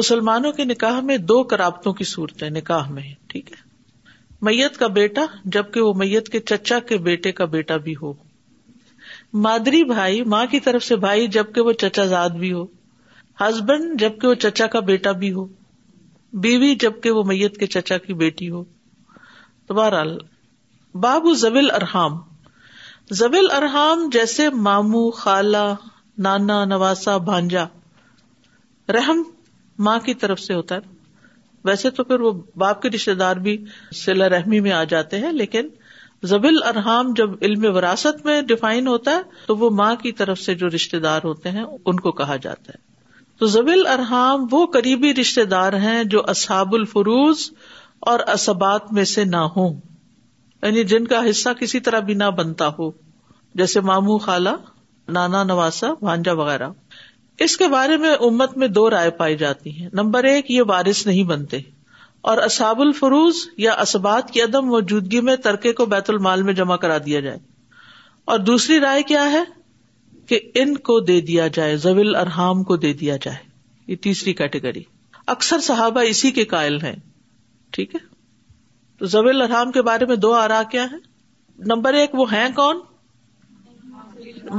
مسلمانوں 0.00 0.52
کے 0.58 0.64
نکاح 0.74 1.00
میں 1.10 1.16
دو 1.34 1.42
قرابتوں 1.56 1.92
کی 1.94 2.04
صورت 2.14 2.42
نکاح 2.60 2.90
میں 2.98 3.10
ٹھیک 3.30 3.52
ہے 3.52 3.61
میت 4.46 4.76
کا 4.76 4.86
بیٹا 4.94 5.24
جبکہ 5.54 5.80
وہ 5.80 5.92
میت 5.96 6.28
کے 6.28 6.38
چچا 6.50 6.78
کے 6.86 6.96
بیٹے 7.08 7.32
کا 7.40 7.44
بیٹا 7.50 7.76
بھی 7.84 7.94
ہو 8.00 8.12
مادری 9.44 9.82
بھائی 9.90 10.22
ماں 10.32 10.44
کی 10.50 10.60
طرف 10.60 10.84
سے 10.84 10.96
بھائی 11.04 11.26
جبکہ 11.36 11.60
وہ 11.68 11.72
چچا 11.82 12.04
زاد 12.12 12.30
بھی 12.40 12.52
ہو 12.52 12.64
ہسبینڈ 13.40 14.00
جبکہ 14.00 14.26
وہ 14.28 14.34
چچا 14.46 14.66
کا 14.72 14.80
بیٹا 14.88 15.12
بھی 15.20 15.32
ہو 15.32 15.46
بیوی 16.46 16.74
جبکہ 16.86 17.10
وہ 17.18 17.22
میت 17.30 17.56
کے 17.60 17.66
چچا 17.76 17.98
کی 18.06 18.14
بیٹی 18.24 18.50
ہو 18.50 18.62
تو 19.66 19.74
بہرحال 19.74 20.16
بابو 21.04 21.34
زبیل 21.44 21.70
ارحام 21.80 22.20
زبیل 23.20 23.50
ارحام 23.60 24.08
جیسے 24.12 24.48
مامو 24.66 25.10
خالہ 25.22 25.64
نانا 26.26 26.64
نواسا 26.74 27.16
بھانجا 27.30 27.64
رحم 28.94 29.22
ماں 29.86 29.98
کی 30.06 30.14
طرف 30.24 30.40
سے 30.40 30.54
ہوتا 30.54 30.74
ہے 30.74 30.91
ویسے 31.64 31.90
تو 31.96 32.04
پھر 32.04 32.20
وہ 32.20 32.32
باپ 32.58 32.80
کے 32.82 32.88
رشتے 32.90 33.14
دار 33.14 33.36
بھی 33.46 33.56
سلا 33.94 34.28
رحمی 34.28 34.60
میں 34.60 34.72
آ 34.72 34.82
جاتے 34.92 35.18
ہیں 35.24 35.32
لیکن 35.32 35.68
زبل 36.30 36.56
الرحام 36.64 37.12
جب 37.16 37.30
علم 37.48 37.64
وراثت 37.76 38.24
میں 38.26 38.40
ڈیفائن 38.48 38.86
ہوتا 38.86 39.10
ہے 39.16 39.44
تو 39.46 39.56
وہ 39.56 39.70
ماں 39.82 39.94
کی 40.02 40.12
طرف 40.20 40.38
سے 40.40 40.54
جو 40.62 40.68
رشتے 40.74 40.98
دار 41.06 41.20
ہوتے 41.24 41.50
ہیں 41.56 41.64
ان 41.84 42.00
کو 42.00 42.12
کہا 42.20 42.36
جاتا 42.42 42.72
ہے 42.74 42.80
تو 43.38 43.46
زبل 43.54 43.86
الرحام 43.86 44.46
وہ 44.50 44.64
قریبی 44.78 45.12
رشتے 45.20 45.44
دار 45.54 45.72
ہیں 45.84 46.02
جو 46.14 46.22
اصحاب 46.34 46.74
الفروز 46.74 47.48
اور 48.12 48.20
اسبات 48.34 48.92
میں 48.92 49.04
سے 49.14 49.24
نہ 49.24 49.42
ہو 49.56 49.66
یعنی 50.62 50.84
جن 50.92 51.06
کا 51.12 51.22
حصہ 51.28 51.48
کسی 51.60 51.80
طرح 51.88 52.00
بھی 52.08 52.14
نہ 52.22 52.30
بنتا 52.38 52.68
ہو 52.78 52.90
جیسے 53.60 53.80
مامو 53.90 54.18
خالہ 54.26 54.50
نانا 55.16 55.42
نواسا 55.44 55.92
بھانجا 56.00 56.32
وغیرہ 56.42 56.68
اس 57.44 57.56
کے 57.56 57.68
بارے 57.68 57.96
میں 57.96 58.10
امت 58.26 58.56
میں 58.58 58.66
دو 58.68 58.88
رائے 58.90 59.10
پائی 59.18 59.36
جاتی 59.36 59.70
ہیں 59.78 59.88
نمبر 59.94 60.24
ایک 60.30 60.50
یہ 60.50 60.62
وارث 60.68 61.06
نہیں 61.06 61.24
بنتے 61.28 61.58
اور 62.30 62.38
اساب 62.38 62.80
الفروز 62.80 63.36
یا 63.58 63.72
اسبات 63.82 64.30
کی 64.30 64.42
عدم 64.42 64.66
موجودگی 64.70 65.20
میں 65.28 65.36
ترکے 65.44 65.72
کو 65.78 65.86
بیت 65.94 66.10
المال 66.10 66.42
میں 66.48 66.52
جمع 66.54 66.76
کرا 66.84 66.98
دیا 67.06 67.20
جائے 67.20 67.38
اور 68.32 68.38
دوسری 68.38 68.78
رائے 68.80 69.02
کیا 69.08 69.30
ہے 69.32 69.42
کہ 70.28 70.38
ان 70.60 70.76
کو 70.88 70.98
دے 71.10 71.20
دیا 71.30 71.46
جائے 71.54 71.76
زویل 71.86 72.14
ارحام 72.16 72.62
کو 72.64 72.76
دے 72.84 72.92
دیا 73.00 73.16
جائے 73.24 73.36
یہ 73.88 73.96
تیسری 74.02 74.32
کیٹیگری 74.42 74.82
اکثر 75.36 75.58
صحابہ 75.62 76.00
اسی 76.10 76.30
کے 76.38 76.44
قائل 76.54 76.80
ہیں 76.82 76.94
ٹھیک 77.76 77.94
ہے 77.94 77.98
تو 78.98 79.06
زویل 79.16 79.42
ارحام 79.42 79.72
کے 79.72 79.82
بارے 79.88 80.06
میں 80.06 80.16
دو 80.26 80.32
آرا 80.34 80.62
کیا 80.70 80.84
ہے 80.92 80.96
نمبر 81.74 81.94
ایک 81.94 82.14
وہ 82.14 82.32
ہیں 82.32 82.48
کون 82.56 82.80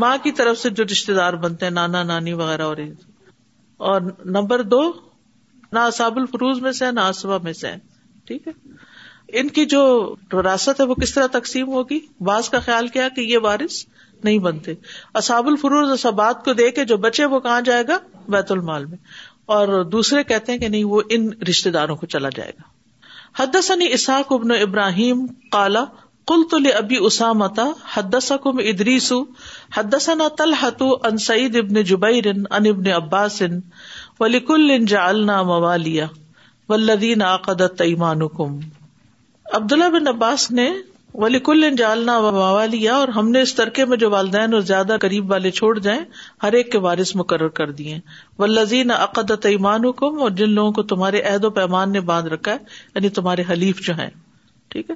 ماں 0.02 0.16
کی 0.24 0.32
طرف 0.40 0.58
سے 0.58 0.70
جو 0.80 0.84
رشتے 0.92 1.14
دار 1.14 1.34
بنتے 1.44 1.66
ہیں 1.66 1.72
نانا 1.74 2.04
نانی 2.04 2.34
وغیرہ 2.42 2.72
اور 3.90 4.02
نمبر 4.36 4.62
دو 4.74 4.82
نہ 5.74 5.80
اساب 5.92 6.18
الفروز 6.18 6.60
میں 6.62 6.72
سے 6.80 6.92
نہ 6.92 7.00
اسبا 7.14 7.38
میں 7.44 7.54
سے 7.54 7.72
ٹھیک 8.28 8.48
ہے 8.48 8.52
ان 9.40 9.48
کی 9.50 9.66
جو 9.66 9.82
وراثت 10.34 10.80
ہے 10.82 10.86
وہ 10.86 10.96
کس 11.02 11.14
طرح 11.14 11.28
تقسیم 11.38 11.68
ہوگی 11.72 12.00
بعض 12.26 12.50
کا 12.50 12.60
خیال 12.66 12.88
کیا 12.96 13.08
کہ 13.16 13.22
یہ 13.22 13.40
بارش 13.46 13.86
نہیں 14.24 14.38
بنتے 14.40 14.74
اساب 15.22 15.48
الفروز 15.48 15.92
اسبات 15.92 16.44
کو 16.46 16.54
دے 16.60 16.70
کے 16.72 16.86
جو 16.92 16.98
بچے 17.06 17.26
وہ 17.34 17.40
کہاں 17.48 17.62
جائے 17.70 17.84
گا 17.88 17.98
بیت 18.32 18.52
المال 18.52 18.86
میں 18.86 18.98
اور 19.56 19.84
دوسرے 19.92 20.24
کہتے 20.24 20.52
ہیں 20.52 20.60
کہ 20.60 20.68
نہیں 20.68 20.84
وہ 20.92 21.02
ان 21.16 21.30
رشتے 21.50 21.72
داروں 21.72 21.96
کو 21.96 22.06
چلا 22.16 22.30
جائے 22.36 22.52
گا 22.60 22.72
حدثني 23.42 23.88
اسحاق 23.94 24.32
ابن 24.34 24.52
ابراہیم 24.62 25.26
کالا 25.52 25.84
کل 26.28 26.44
تو 26.52 26.58
ابی 26.80 26.98
اسامتا 27.06 27.64
حدس 27.94 28.32
حد 29.78 29.96
سعید 31.24 31.56
ابن 31.62 31.78
ان 32.28 32.46
ابن 32.70 32.88
عباس 32.98 33.42
ولی 34.20 34.40
کل 34.52 34.78
جالنا 34.94 35.42
موا 35.52 35.76
موالیا 42.32 42.96
اور 42.96 43.08
ہم 43.16 43.30
نے 43.32 43.42
اس 43.48 43.54
ترکے 43.56 43.86
میں 43.86 43.98
جو 44.06 44.10
والدین 44.12 44.54
اور 44.54 44.62
زیادہ 44.72 44.98
قریب 45.02 45.30
والے 45.32 45.52
چھوڑ 45.60 45.78
جائیں 45.80 46.00
ہر 46.44 46.54
ایک 46.60 46.72
کے 46.72 46.78
وارث 46.88 47.16
مقرر 47.24 47.48
کر 47.62 47.72
دیے 47.82 47.98
ولزین 48.40 48.92
عقدت 49.00 49.46
ایمان 49.56 49.92
کم 50.04 50.22
اور 50.28 50.32
جن 50.44 50.52
لوگوں 50.60 50.72
کو 50.80 50.84
تمہارے 50.94 51.22
عہد 51.34 51.46
و 51.46 51.50
پیمان 51.60 51.92
نے 51.98 52.02
باندھ 52.14 52.28
رکھا 52.34 52.52
ہے 52.52 52.96
یعنی 52.96 53.10
تمہارے 53.20 53.44
حلیف 53.50 53.82
جو 53.88 53.94
ہیں 53.98 54.10
ٹھیک 54.70 54.90
ہے 54.90 54.96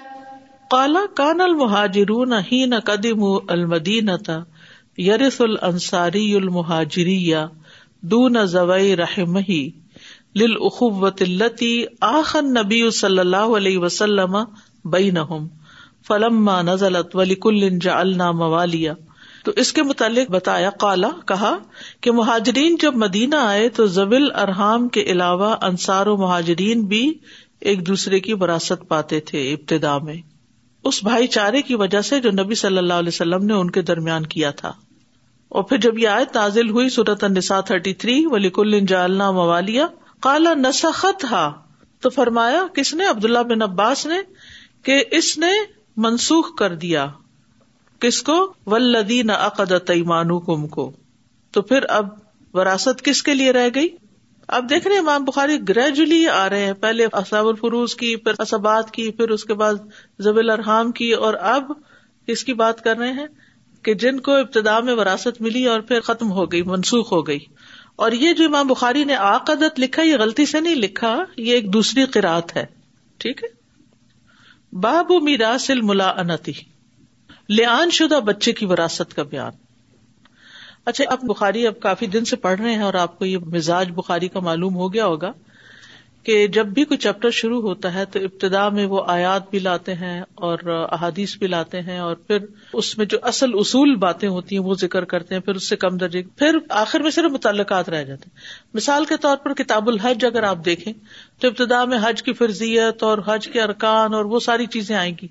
کالا 0.71 0.99
کان 1.15 1.41
المہاجر 1.41 2.11
ہی 2.51 2.57
ندیم 2.71 3.23
المدینتا 3.55 4.37
یریس 5.05 5.41
المہاجری 5.91 7.17
دون 8.13 8.35
رحم 8.99 9.37
ہی 9.49 9.59
آخن 12.11 12.53
نبی 12.59 12.79
صلی 12.99 13.19
اللہ 13.19 13.55
علیہ 13.57 13.77
وسلم 13.85 14.37
فلم 16.07 16.47
ولی 16.49 16.63
نزلت 16.71 17.13
جا 17.81 17.97
النا 17.99 18.31
موالیہ 18.45 18.91
تو 19.45 19.51
اس 19.63 19.73
کے 19.79 19.83
متعلق 19.91 20.31
بتایا 20.37 20.69
کالا 20.85 21.09
کہا 21.27 21.53
کہ 22.05 22.11
مہاجرین 22.23 22.75
جب 22.81 22.95
مدینہ 23.05 23.43
آئے 23.51 23.69
تو 23.81 23.85
زب 23.99 24.15
ارحام 24.45 24.87
کے 24.97 25.03
علاوہ 25.15 25.55
انصار 25.71 26.07
و 26.07 26.17
مہاجرین 26.25 26.85
بھی 26.95 27.09
ایک 27.71 27.87
دوسرے 27.87 28.19
کی 28.29 28.33
وراثت 28.45 28.87
پاتے 28.95 29.19
تھے 29.31 29.51
ابتدا 29.53 29.97
میں 30.09 30.21
اس 30.89 31.01
بھائی 31.03 31.27
چارے 31.35 31.61
کی 31.61 31.75
وجہ 31.81 32.01
سے 32.09 32.19
جو 32.21 32.29
نبی 32.43 32.55
صلی 32.59 32.77
اللہ 32.77 33.01
علیہ 33.03 33.13
وسلم 33.13 33.43
نے 33.45 33.53
ان 33.53 33.69
کے 33.71 33.81
درمیان 33.89 34.25
کیا 34.33 34.51
تھا 34.61 34.71
اور 35.59 35.63
پھر 35.71 35.77
جب 35.85 35.97
یہ 35.99 36.07
آئے 36.07 36.25
تازل 36.33 36.69
ہوئی 36.77 37.93
تھری 37.93 38.23
ولی 38.31 38.49
موالیا 38.87 39.85
کالا 40.23 40.53
نسخت 40.57 41.23
ہا 41.31 41.43
تو 42.01 42.09
فرمایا 42.17 42.63
کس 42.75 42.93
نے 42.93 43.05
عبداللہ 43.07 43.43
بن 43.49 43.61
عباس 43.61 44.05
نے 44.05 44.17
کہ 44.89 45.03
اس 45.17 45.37
نے 45.37 45.51
منسوخ 46.05 46.53
کر 46.59 46.75
دیا 46.85 47.07
کس 48.07 48.21
کو 48.29 48.37
ولدی 48.73 49.21
نہ 49.23 49.31
عقد 49.47 49.73
تیمانو 49.87 50.39
کم 50.49 50.67
کو 50.77 50.91
تو 51.53 51.61
پھر 51.71 51.85
اب 51.99 52.09
وراثت 52.53 53.01
کس 53.05 53.23
کے 53.29 53.33
لیے 53.33 53.51
رہ 53.59 53.69
گئی 53.75 53.89
اب 54.57 54.67
دیکھ 54.69 54.87
رہے 54.87 54.97
امام 54.99 55.23
بخاری 55.25 55.55
گریجولی 55.67 56.27
آ 56.27 56.47
رہے 56.49 56.63
ہیں 56.65 56.73
پہلے 56.79 57.05
اصحاب 57.19 57.45
الفروز 57.47 57.93
کی 57.99 58.15
پھر 58.23 58.39
اسبات 58.45 58.89
کی 58.97 59.09
پھر 59.19 59.29
اس 59.35 59.45
کے 59.51 59.53
بعد 59.61 59.73
زبی 60.27 60.39
الرحام 60.39 60.91
کی 60.97 61.11
اور 61.27 61.33
اب 61.51 61.71
اس 62.35 62.43
کی 62.49 62.53
بات 62.63 62.81
کر 62.83 62.97
رہے 62.97 63.11
ہیں 63.19 63.25
کہ 63.83 63.93
جن 64.03 64.19
کو 64.25 64.35
ابتدا 64.39 64.79
میں 64.87 64.93
وراثت 64.95 65.41
ملی 65.47 65.63
اور 65.75 65.81
پھر 65.91 66.01
ختم 66.09 66.31
ہو 66.39 66.45
گئی 66.51 66.61
منسوخ 66.73 67.13
ہو 67.13 67.21
گئی 67.27 67.39
اور 68.05 68.11
یہ 68.25 68.33
جو 68.41 68.45
امام 68.45 68.67
بخاری 68.73 69.03
نے 69.11 69.15
آقدت 69.29 69.79
لکھا 69.85 70.03
یہ 70.03 70.17
غلطی 70.23 70.45
سے 70.53 70.61
نہیں 70.67 70.75
لکھا 70.85 71.15
یہ 71.37 71.53
ایک 71.53 71.71
دوسری 71.73 72.05
قرآت 72.19 72.55
ہے 72.57 72.65
ٹھیک 73.23 73.43
ہے 73.43 73.49
باب 74.87 75.11
میرا 75.29 75.55
سل 75.67 75.81
ملا 75.93 76.09
انتی 76.25 76.53
لان 77.59 77.89
شدہ 78.01 78.19
بچے 78.31 78.53
کی 78.61 78.65
وراثت 78.73 79.15
کا 79.15 79.23
بیان 79.35 79.60
اچھا 80.89 81.03
آپ 81.13 81.23
بخاری 81.29 81.65
اب 81.67 81.79
کافی 81.79 82.05
دن 82.13 82.25
سے 82.25 82.35
پڑھ 82.43 82.59
رہے 82.61 82.73
ہیں 82.75 82.81
اور 82.83 82.93
آپ 82.99 83.17
کو 83.17 83.25
یہ 83.25 83.37
مزاج 83.55 83.89
بخاری 83.95 84.27
کا 84.35 84.39
معلوم 84.45 84.75
ہو 84.75 84.93
گیا 84.93 85.05
ہوگا 85.05 85.31
کہ 86.23 86.45
جب 86.55 86.67
بھی 86.73 86.83
کوئی 86.85 86.97
چیپٹر 87.03 87.29
شروع 87.35 87.61
ہوتا 87.61 87.93
ہے 87.93 88.03
تو 88.15 88.19
ابتدا 88.25 88.67
میں 88.77 88.85
وہ 88.87 89.01
آیات 89.11 89.49
بھی 89.51 89.59
لاتے 89.59 89.93
ہیں 90.01 90.19
اور 90.49 90.59
احادیث 90.91 91.35
بھی 91.39 91.47
لاتے 91.47 91.81
ہیں 91.87 91.97
اور 92.07 92.15
پھر 92.27 92.45
اس 92.81 92.97
میں 92.97 93.05
جو 93.13 93.17
اصل 93.31 93.57
اصول 93.59 93.95
باتیں 94.05 94.27
ہوتی 94.29 94.57
ہیں 94.57 94.63
وہ 94.63 94.73
ذکر 94.81 95.05
کرتے 95.13 95.35
ہیں 95.35 95.41
پھر 95.41 95.55
اس 95.61 95.69
سے 95.69 95.75
کم 95.85 95.97
درجے 95.97 96.21
پھر 96.37 96.57
آخر 96.83 97.03
میں 97.03 97.11
صرف 97.17 97.31
متعلقات 97.31 97.89
رہ 97.95 98.03
جاتے 98.03 98.29
ہیں 98.29 98.75
مثال 98.77 99.05
کے 99.13 99.17
طور 99.25 99.37
پر 99.45 99.53
کتاب 99.63 99.89
الحج 99.89 100.25
اگر 100.25 100.43
آپ 100.51 100.65
دیکھیں 100.65 100.91
تو 101.39 101.47
ابتدا 101.47 101.83
میں 101.93 101.97
حج 102.03 102.23
کی 102.23 102.33
فرضیت 102.43 103.03
اور 103.11 103.19
حج 103.27 103.47
کے 103.53 103.61
ارکان 103.61 104.13
اور 104.21 104.25
وہ 104.35 104.39
ساری 104.51 104.65
چیزیں 104.77 104.95
آئیں 104.97 105.11
گی 105.21 105.27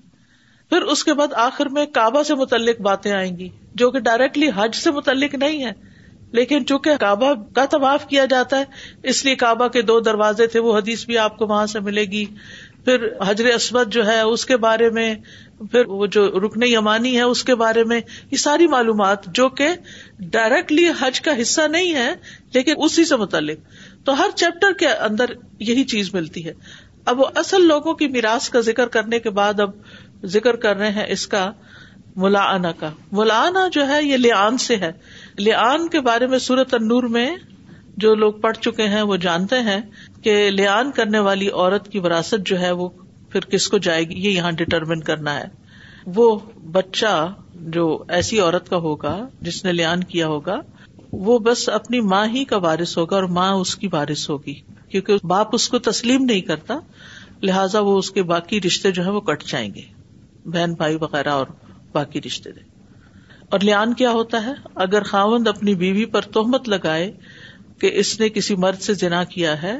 پھر 0.71 0.83
اس 0.95 1.03
کے 1.05 1.13
بعد 1.19 1.33
آخر 1.43 1.69
میں 1.77 1.85
کعبہ 1.95 2.23
سے 2.27 2.35
متعلق 2.41 2.81
باتیں 2.89 3.11
آئیں 3.13 3.37
گی 3.39 3.49
جو 3.81 3.91
کہ 3.91 3.99
ڈائریکٹلی 4.09 4.49
حج 4.57 4.75
سے 4.81 4.91
متعلق 4.99 5.35
نہیں 5.45 5.65
ہے 5.65 5.71
لیکن 6.39 6.67
چونکہ 6.67 6.97
کعبہ 7.05 7.33
کا 7.55 7.65
طواف 7.71 8.07
کیا 8.09 8.25
جاتا 8.33 8.59
ہے 8.59 9.09
اس 9.13 9.25
لیے 9.25 9.35
کعبہ 9.37 9.67
کے 9.77 9.81
دو 9.89 9.99
دروازے 10.09 10.47
تھے 10.53 10.61
وہ 10.67 10.77
حدیث 10.79 11.05
بھی 11.07 11.17
آپ 11.19 11.37
کو 11.39 11.47
وہاں 11.55 11.65
سے 11.73 11.81
ملے 11.89 12.05
گی 12.13 12.25
پھر 12.85 13.07
حجر 13.27 13.45
اسود 13.55 13.91
جو 13.93 14.07
ہے 14.07 14.21
اس 14.21 14.45
کے 14.51 14.57
بارے 14.67 14.91
میں 14.99 15.15
پھر 15.73 15.87
وہ 16.03 16.07
جو 16.17 16.25
رکن 16.45 16.63
یمانی 16.67 17.15
ہے 17.17 17.23
اس 17.33 17.43
کے 17.49 17.55
بارے 17.63 17.85
میں 17.93 18.01
یہ 18.31 18.37
ساری 18.43 18.67
معلومات 18.75 19.25
جو 19.39 19.49
کہ 19.61 19.69
ڈائریکٹلی 20.37 20.89
حج 21.01 21.21
کا 21.27 21.41
حصہ 21.41 21.67
نہیں 21.75 21.95
ہے 21.95 22.09
لیکن 22.55 22.83
اسی 22.87 23.05
سے 23.11 23.17
متعلق 23.25 23.67
تو 24.07 24.13
ہر 24.23 24.37
چیپٹر 24.45 24.73
کے 24.85 24.89
اندر 25.11 25.33
یہی 25.73 25.85
چیز 25.95 26.15
ملتی 26.15 26.45
ہے 26.47 26.53
اب 27.11 27.21
وہ 27.21 27.27
اصل 27.43 27.67
لوگوں 27.69 27.95
کی 28.01 28.09
میراث 28.15 28.49
کا 28.55 28.61
ذکر 28.71 28.89
کرنے 28.99 29.19
کے 29.27 29.31
بعد 29.41 29.61
اب 29.61 29.71
ذکر 30.33 30.57
کر 30.63 30.77
رہے 30.77 30.91
ہیں 30.93 31.05
اس 31.13 31.27
کا 31.35 31.51
ملانا 32.23 32.71
کا 32.79 32.89
ملانا 33.13 33.67
جو 33.73 33.87
ہے 33.89 34.03
یہ 34.05 34.17
لے 34.17 34.33
آن 34.33 34.59
سے 34.59 34.77
ہے 34.77 34.91
لے 35.39 35.53
آن 35.55 35.89
کے 35.89 36.01
بارے 36.09 36.27
میں 36.27 36.39
سورت 36.47 36.75
انور 36.75 37.03
میں 37.17 37.29
جو 38.05 38.15
لوگ 38.15 38.33
پڑھ 38.41 38.57
چکے 38.57 38.87
ہیں 38.89 39.03
وہ 39.13 39.17
جانتے 39.27 39.59
ہیں 39.69 39.81
کہ 40.23 40.37
لے 40.51 40.67
آن 40.69 40.91
کرنے 40.97 41.19
والی 41.29 41.49
عورت 41.51 41.89
کی 41.93 41.99
وراثت 42.07 42.47
جو 42.47 42.59
ہے 42.61 42.71
وہ 42.81 42.89
پھر 43.33 43.45
کس 43.53 43.69
کو 43.69 43.79
جائے 43.87 44.03
گی 44.11 44.19
یہ 44.25 44.31
یہاں 44.31 44.51
ڈٹرمن 44.59 45.03
کرنا 45.03 45.39
ہے 45.39 45.45
وہ 46.17 46.31
بچہ 46.73 47.15
جو 47.77 47.87
ایسی 48.19 48.41
عورت 48.41 48.69
کا 48.71 48.77
ہوگا 48.87 49.17
جس 49.49 49.65
نے 49.65 49.73
لیان 49.73 49.99
آن 49.99 50.05
کیا 50.13 50.27
ہوگا 50.27 50.61
وہ 51.29 51.39
بس 51.47 51.69
اپنی 51.75 52.01
ماں 52.13 52.25
ہی 52.35 52.45
کا 52.53 52.57
وارث 52.67 52.97
ہوگا 52.99 53.15
اور 53.17 53.25
ماں 53.39 53.51
اس 53.61 53.75
کی 53.77 53.89
وارث 53.93 54.29
ہوگی 54.31 54.55
کیونکہ 54.89 55.27
باپ 55.33 55.55
اس 55.55 55.69
کو 55.69 55.79
تسلیم 55.91 56.25
نہیں 56.25 56.41
کرتا 56.51 56.79
لہٰذا 57.43 57.81
وہ 57.89 57.97
اس 57.99 58.11
کے 58.11 58.23
باقی 58.35 58.61
رشتے 58.67 58.91
جو 58.93 59.05
ہے 59.05 59.11
وہ 59.11 59.21
کٹ 59.29 59.45
جائیں 59.51 59.69
گے 59.75 59.83
بہن 60.47 60.75
بھائی 60.79 60.97
وغیرہ 61.01 61.31
اور 61.41 61.47
باقی 61.93 62.21
رشتے 62.27 62.51
اور 63.57 63.61
لیان 63.61 63.93
کیا 64.01 64.11
ہوتا 64.13 64.45
ہے 64.45 64.53
اگر 64.85 65.03
خاوند 65.03 65.49
اپنی 65.49 65.75
بیوی 65.75 66.05
پر 66.15 66.23
تہمت 66.35 66.69
لگائے 66.69 67.11
کہ 67.81 67.91
اس 68.01 68.19
نے 68.21 68.29
کسی 68.29 68.55
مرد 68.65 68.81
سے 68.83 68.95
جنا 68.95 69.23
کیا 69.35 69.61
ہے 69.63 69.79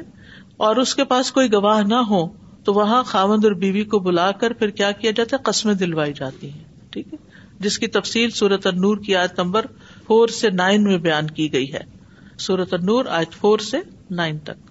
اور 0.67 0.75
اس 0.83 0.93
کے 0.95 1.03
پاس 1.11 1.31
کوئی 1.31 1.51
گواہ 1.53 1.81
نہ 1.87 2.01
ہو 2.09 2.25
تو 2.63 2.73
وہاں 2.73 3.01
خاوند 3.11 3.45
اور 3.45 3.51
بیوی 3.61 3.83
کو 3.93 3.99
بلا 4.07 4.29
کر 4.41 4.53
پھر 4.59 4.69
کیا 4.79 4.91
کیا 4.99 5.11
جاتا 5.15 5.37
ہے 5.37 5.41
قسمیں 5.51 5.73
دلوائی 5.75 6.13
جاتی 6.15 6.49
ہیں 6.51 6.63
ٹھیک 6.93 7.13
ہے 7.13 7.17
جس 7.65 7.77
کی 7.79 7.87
تفصیل 7.95 8.29
سورت 8.41 8.67
النور 8.67 8.97
کی 9.05 9.15
آیت 9.15 9.39
نمبر 9.39 9.65
فور 10.07 10.27
سے 10.39 10.49
نائن 10.63 10.83
میں 10.83 10.97
بیان 11.07 11.29
کی 11.39 11.51
گئی 11.53 11.71
ہے 11.73 11.81
سورت 12.47 12.73
النور 12.73 13.05
آیت 13.19 13.33
فور 13.41 13.59
سے 13.69 13.77
نائن 14.21 14.37
تک 14.43 14.70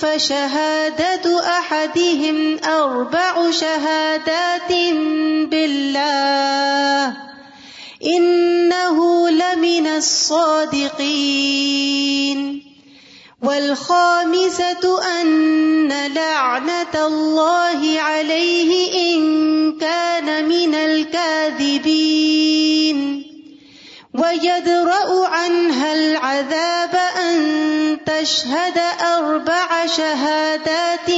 فشهادة 0.00 1.40
أحدهم 1.58 2.58
أربع 2.64 3.50
شهادات 3.50 4.72
بالله 5.50 7.16
إنه 8.04 9.28
لمن 9.30 9.86
الصادقين 9.86 12.62
والخامسة 13.42 14.82
أن 15.22 15.92
لعنة 16.14 16.94
الله 17.06 17.94
عليه 18.00 18.72
إن 19.14 19.78
كان 19.80 20.48
من 20.48 20.74
الكاذبين 20.74 23.24
ويدرأ 24.14 25.26
عنها 25.26 25.92
العذاب 25.94 26.96
أن 27.20 27.67
شهادات 28.24 31.08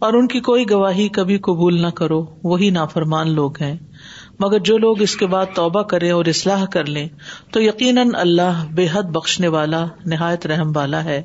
اور 0.04 0.12
ان 0.12 0.26
کی 0.32 0.40
کوئی 0.46 0.64
گواہی 0.70 1.06
کبھی 1.16 1.36
قبول 1.46 1.80
نہ 1.82 1.86
کرو 1.98 2.16
وہی 2.42 2.68
نافرمان 2.70 3.30
لوگ 3.34 3.60
ہیں 3.60 3.74
مگر 4.40 4.58
جو 4.68 4.76
لوگ 4.78 5.00
اس 5.02 5.14
کے 5.22 5.26
بعد 5.34 5.54
توبہ 5.54 5.82
کرے 5.92 6.10
اور 6.16 6.24
اصلاح 6.32 6.64
کر 6.74 6.86
لیں 6.96 7.06
تو 7.52 7.60
یقیناً 7.62 8.10
اللہ 8.24 8.60
بے 8.80 8.86
حد 8.92 9.10
بخشنے 9.14 9.48
والا 9.54 9.84
نہایت 10.14 10.46
رحم 10.52 10.72
والا 10.76 11.02
ہے 11.04 11.20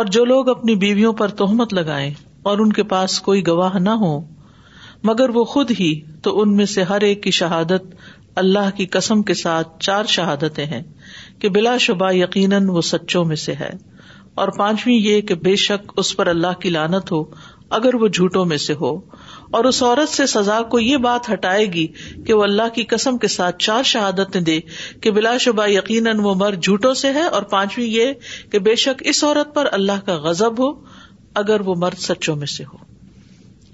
اور 0.00 0.12
جو 0.18 0.24
لوگ 0.32 0.48
اپنی 0.54 0.74
بیویوں 0.86 1.12
پر 1.22 1.34
توہمت 1.42 1.74
لگائیں 1.80 2.10
اور 2.50 2.58
ان 2.64 2.72
کے 2.78 2.82
پاس 2.94 3.18
کوئی 3.30 3.46
گواہ 3.46 3.78
نہ 3.88 3.96
ہو 4.04 4.12
مگر 5.10 5.34
وہ 5.38 5.44
خود 5.56 5.70
ہی 5.80 5.92
تو 6.26 6.38
ان 6.40 6.56
میں 6.56 6.66
سے 6.76 6.82
ہر 6.94 7.08
ایک 7.10 7.22
کی 7.22 7.30
شہادت 7.42 7.92
اللہ 8.46 8.70
کی 8.76 8.86
قسم 8.98 9.22
کے 9.26 9.34
ساتھ 9.44 9.78
چار 9.90 10.14
شہادتیں 10.18 10.64
ہیں 10.76 10.82
کہ 11.40 11.48
بلا 11.58 11.76
شبہ 11.88 12.12
یقیناً 12.22 12.68
وہ 12.78 12.88
سچوں 12.94 13.24
میں 13.32 13.36
سے 13.50 13.54
ہے 13.60 13.70
اور 14.42 14.48
پانچویں 14.58 14.94
یہ 14.94 15.20
کہ 15.28 15.34
بے 15.44 15.54
شک 15.68 15.92
اس 16.00 16.16
پر 16.16 16.26
اللہ 16.36 16.60
کی 16.62 16.70
لانت 16.70 17.10
ہو 17.12 17.22
اگر 17.76 17.94
وہ 18.02 18.06
جھوٹوں 18.08 18.44
میں 18.50 18.56
سے 18.64 18.74
ہو 18.80 18.88
اور 19.56 19.64
اس 19.64 19.82
عورت 19.82 20.08
سے 20.08 20.26
سزا 20.32 20.60
کو 20.70 20.78
یہ 20.80 20.96
بات 21.06 21.28
ہٹائے 21.32 21.64
گی 21.72 21.86
کہ 22.26 22.32
وہ 22.34 22.42
اللہ 22.42 22.68
کی 22.74 22.84
قسم 22.92 23.18
کے 23.24 23.28
ساتھ 23.28 23.58
چار 23.62 23.82
شہادتیں 23.92 24.40
دے 24.42 24.58
کہ 25.02 25.10
بلا 25.18 25.36
شبہ 25.46 25.66
یقیناً 25.68 26.18
وہ 26.24 26.34
مر 26.44 26.54
جھوٹوں 26.62 26.92
سے 27.02 27.12
ہے 27.12 27.22
اور 27.38 27.42
پانچویں 27.50 27.86
یہ 27.86 28.12
کہ 28.52 28.58
بے 28.68 28.74
شک 28.84 29.02
اس 29.12 29.22
عورت 29.24 29.54
پر 29.54 29.68
اللہ 29.72 30.00
کا 30.06 30.14
غزب 30.28 30.64
ہو 30.64 30.70
اگر 31.42 31.60
وہ 31.64 31.74
مرد 31.78 31.98
سچوں 32.02 32.36
میں 32.36 32.46
سے 32.56 32.64
ہو 32.72 32.76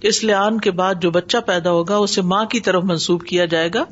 اس 0.08 0.22
لعان 0.24 0.58
کے 0.60 0.70
بعد 0.80 0.94
جو 1.00 1.10
بچہ 1.10 1.36
پیدا 1.46 1.70
ہوگا 1.72 1.96
اسے 2.06 2.22
ماں 2.32 2.44
کی 2.54 2.60
طرف 2.66 2.84
منسوب 2.84 3.22
کیا 3.26 3.44
جائے 3.54 3.70
گا 3.74 3.84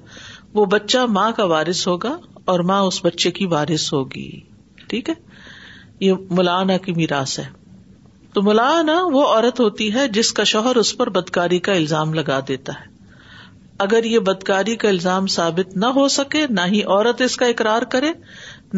وہ 0.55 0.65
بچہ 0.73 1.05
ماں 1.11 1.31
کا 1.37 1.45
وارث 1.53 1.87
ہوگا 1.89 2.17
اور 2.53 2.61
ماں 2.71 2.81
اس 2.87 3.01
بچے 3.05 3.31
کی 3.39 3.47
وارث 3.53 3.93
ہوگی 3.93 4.31
ٹھیک 4.89 5.09
ہے 5.11 5.15
یہ 6.01 6.13
مولانا 6.31 6.77
کی 6.87 6.93
میراث 6.93 7.39
ہے 7.39 7.45
تو 8.35 8.43
ملانا 8.43 8.93
وہ 9.13 9.27
عورت 9.29 9.59
ہوتی 9.61 9.93
ہے 9.95 10.07
جس 10.19 10.33
کا 10.33 10.45
شوہر 10.51 10.77
اس 10.83 10.97
پر 10.97 11.09
بدکاری 11.17 11.59
کا 11.67 11.73
الزام 11.73 12.15
لگا 12.15 12.39
دیتا 12.49 12.73
ہے 12.81 12.91
اگر 13.87 14.05
یہ 14.05 14.19
بدکاری 14.29 14.77
کا 14.85 14.89
الزام 14.89 15.27
ثابت 15.35 15.77
نہ 15.83 15.87
ہو 15.97 16.07
سکے 16.17 16.47
نہ 16.59 16.67
ہی 16.73 16.83
عورت 16.85 17.21
اس 17.23 17.37
کا 17.37 17.47
اقرار 17.55 17.83
کرے 17.95 18.13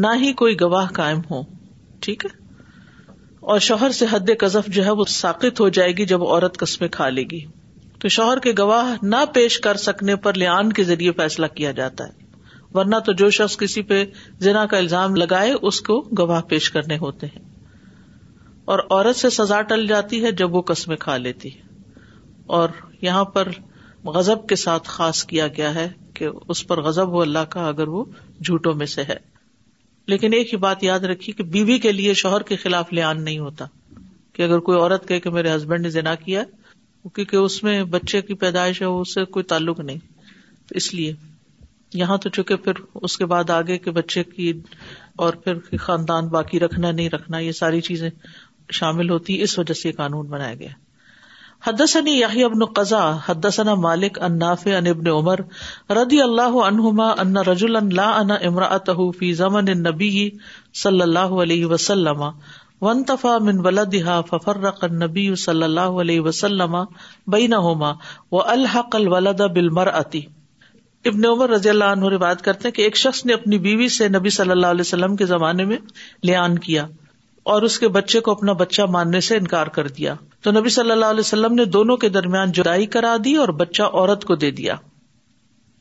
نہ 0.04 0.16
ہی 0.20 0.32
کوئی 0.42 0.60
گواہ 0.60 0.86
کائم 0.94 1.18
ہو 1.30 1.40
ٹھیک 2.02 2.24
ہے 2.24 2.28
اور 3.52 3.58
شوہر 3.68 3.90
سے 4.00 4.06
حد 4.10 4.30
قذف 4.40 4.66
جو 4.74 4.84
ہے 4.84 4.90
وہ 4.98 5.04
ساقت 5.18 5.60
ہو 5.60 5.68
جائے 5.78 5.92
گی 5.96 6.04
جب 6.14 6.22
عورت 6.26 6.56
قسمیں 6.58 6.88
کھا 6.92 7.08
لے 7.08 7.22
گی 7.30 7.40
تو 8.00 8.08
شوہر 8.16 8.38
کے 8.46 8.52
گواہ 8.58 8.94
نہ 9.14 9.24
پیش 9.34 9.58
کر 9.66 9.76
سکنے 9.86 10.16
پر 10.26 10.34
لیان 10.44 10.72
کے 10.78 10.84
ذریعے 10.90 11.12
فیصلہ 11.18 11.46
کیا 11.54 11.70
جاتا 11.82 12.04
ہے 12.08 12.22
ورنہ 12.74 12.96
تو 13.06 13.12
جو 13.22 13.30
شخص 13.40 13.56
کسی 13.58 13.82
پہ 13.92 14.04
زنا 14.48 14.66
کا 14.70 14.76
الزام 14.78 15.14
لگائے 15.16 15.52
اس 15.70 15.80
کو 15.90 16.00
گواہ 16.18 16.40
پیش 16.48 16.70
کرنے 16.76 16.96
ہوتے 17.00 17.26
ہیں 17.34 17.52
اور 18.72 18.78
عورت 18.78 19.16
سے 19.16 19.30
سزا 19.30 19.60
ٹل 19.68 19.86
جاتی 19.86 20.22
ہے 20.24 20.30
جب 20.40 20.54
وہ 20.54 20.62
قسمیں 20.68 20.96
کھا 21.00 21.16
لیتی 21.16 21.54
ہے 21.54 21.62
اور 22.58 22.68
یہاں 23.02 23.24
پر 23.34 23.48
غزب 24.14 24.46
کے 24.48 24.56
ساتھ 24.56 24.88
خاص 24.88 25.22
کیا 25.32 25.46
گیا 25.56 25.74
ہے 25.74 25.88
کہ 26.14 26.28
اس 26.54 26.66
پر 26.68 26.80
غزب 26.82 27.10
ہو 27.12 27.20
اللہ 27.22 27.44
کا 27.50 27.66
اگر 27.68 27.88
وہ 27.96 28.04
جھوٹوں 28.44 28.72
میں 28.82 28.86
سے 28.94 29.02
ہے 29.08 29.16
لیکن 30.12 30.32
ایک 30.34 30.52
ہی 30.52 30.58
بات 30.62 30.82
یاد 30.84 31.04
رکھی 31.10 31.32
کہ 31.32 31.44
بیوی 31.44 31.72
بی 31.72 31.78
کے 31.86 31.92
لیے 31.92 32.14
شوہر 32.22 32.42
کے 32.52 32.56
خلاف 32.64 32.92
لان 32.92 33.22
نہیں 33.24 33.38
ہوتا 33.38 33.66
کہ 34.34 34.42
اگر 34.42 34.58
کوئی 34.68 34.78
عورت 34.78 35.06
کہے 35.08 35.20
کہ 35.26 35.30
میرے 35.30 35.54
ہسبینڈ 35.54 35.84
نے 35.84 35.90
جنا 35.90 36.14
کیا 36.24 36.42
کیونکہ 37.14 37.36
اس 37.36 37.62
میں 37.62 37.82
بچے 37.94 38.20
کی 38.22 38.34
پیدائش 38.42 38.80
ہے 38.82 38.86
اس 38.86 39.14
سے 39.14 39.24
کوئی 39.36 39.44
تعلق 39.52 39.80
نہیں 39.80 39.98
تو 40.68 40.74
اس 40.76 40.92
لیے 40.94 41.12
یہاں 41.94 42.16
تو 42.18 42.28
چونکہ 42.36 42.56
پھر 42.62 42.72
اس 43.08 43.16
کے 43.18 43.26
بعد 43.32 43.50
آگے 43.56 43.76
کے 43.78 43.90
بچے 43.98 44.22
کی 44.24 44.52
اور 45.24 45.34
پھر 45.44 45.58
خاندان 45.80 46.28
باقی 46.28 46.60
رکھنا 46.60 46.90
نہیں 46.90 47.08
رکھنا 47.10 47.38
یہ 47.38 47.52
ساری 47.58 47.80
چیزیں 47.88 48.08
شامل 48.72 49.10
ہوتی 49.10 49.40
اس 49.42 49.58
وجہ 49.58 49.74
سے 49.74 49.88
یہ 49.88 49.94
قانون 49.98 50.26
بنایا 50.34 50.54
گیا 50.62 50.82
حدثني 51.66 52.12
يحيى 52.14 52.48
بن 52.54 52.62
قزا 52.76 53.02
حدثنا 53.26 53.74
مالك 53.82 54.24
عن 54.26 54.34
نافع 54.40 54.72
عن 54.78 54.88
ابن 54.90 55.06
عمر 55.12 55.42
رضي 55.98 56.16
الله 56.24 56.64
عنهما 56.64 57.20
ان 57.22 57.38
رجلا 57.48 57.80
لا 57.98 58.08
انا 58.16 58.36
امراته 58.48 59.06
في 59.20 59.30
زمن 59.38 59.70
النبي 59.74 60.18
صلى 60.80 61.04
الله 61.06 61.38
عليه 61.44 61.70
وسلم 61.72 62.24
وانتفى 62.24 63.32
من 63.46 63.62
ولدها 63.66 64.28
ففرق 64.32 64.84
النبي 64.88 65.26
صلى 65.42 65.70
الله 65.70 65.96
عليه 65.98 66.24
وسلم 66.26 66.76
بينهما 67.36 68.10
والحق 68.38 68.98
الولد 69.00 69.40
بالمراه 69.56 70.22
ابن 71.14 71.24
عمر 71.32 71.50
رضی 71.56 71.68
اللہ 71.74 71.94
عنہ 71.96 72.12
روایت 72.16 72.44
کرتے 72.50 72.68
ہیں 72.68 72.74
کہ 72.80 72.84
ایک 72.88 72.96
شخص 73.06 73.24
نے 73.30 73.40
اپنی 73.40 73.58
بیوی 73.68 73.88
سے 73.98 74.08
نبی 74.18 74.34
صلی 74.40 74.54
اللہ 74.58 74.76
علیہ 74.76 74.86
وسلم 74.90 75.16
کے 75.22 75.26
زمانے 75.36 75.64
میں 75.72 75.78
لیان 76.32 76.58
کیا 76.68 76.84
اور 77.52 77.62
اس 77.62 77.78
کے 77.78 77.88
بچے 77.94 78.20
کو 78.26 78.30
اپنا 78.30 78.52
بچہ 78.60 78.82
ماننے 78.90 79.20
سے 79.20 79.36
انکار 79.36 79.66
کر 79.72 79.88
دیا 79.96 80.14
تو 80.42 80.50
نبی 80.52 80.68
صلی 80.76 80.90
اللہ 80.90 81.06
علیہ 81.14 81.20
وسلم 81.24 81.54
نے 81.54 81.64
دونوں 81.72 81.96
کے 82.04 82.08
درمیان 82.08 82.52
جدائی 82.58 82.86
کرا 82.94 83.14
دی 83.24 83.34
اور 83.42 83.48
بچہ 83.58 83.82
عورت 83.82 84.24
کو 84.24 84.34
دے 84.44 84.50
دیا 84.60 84.74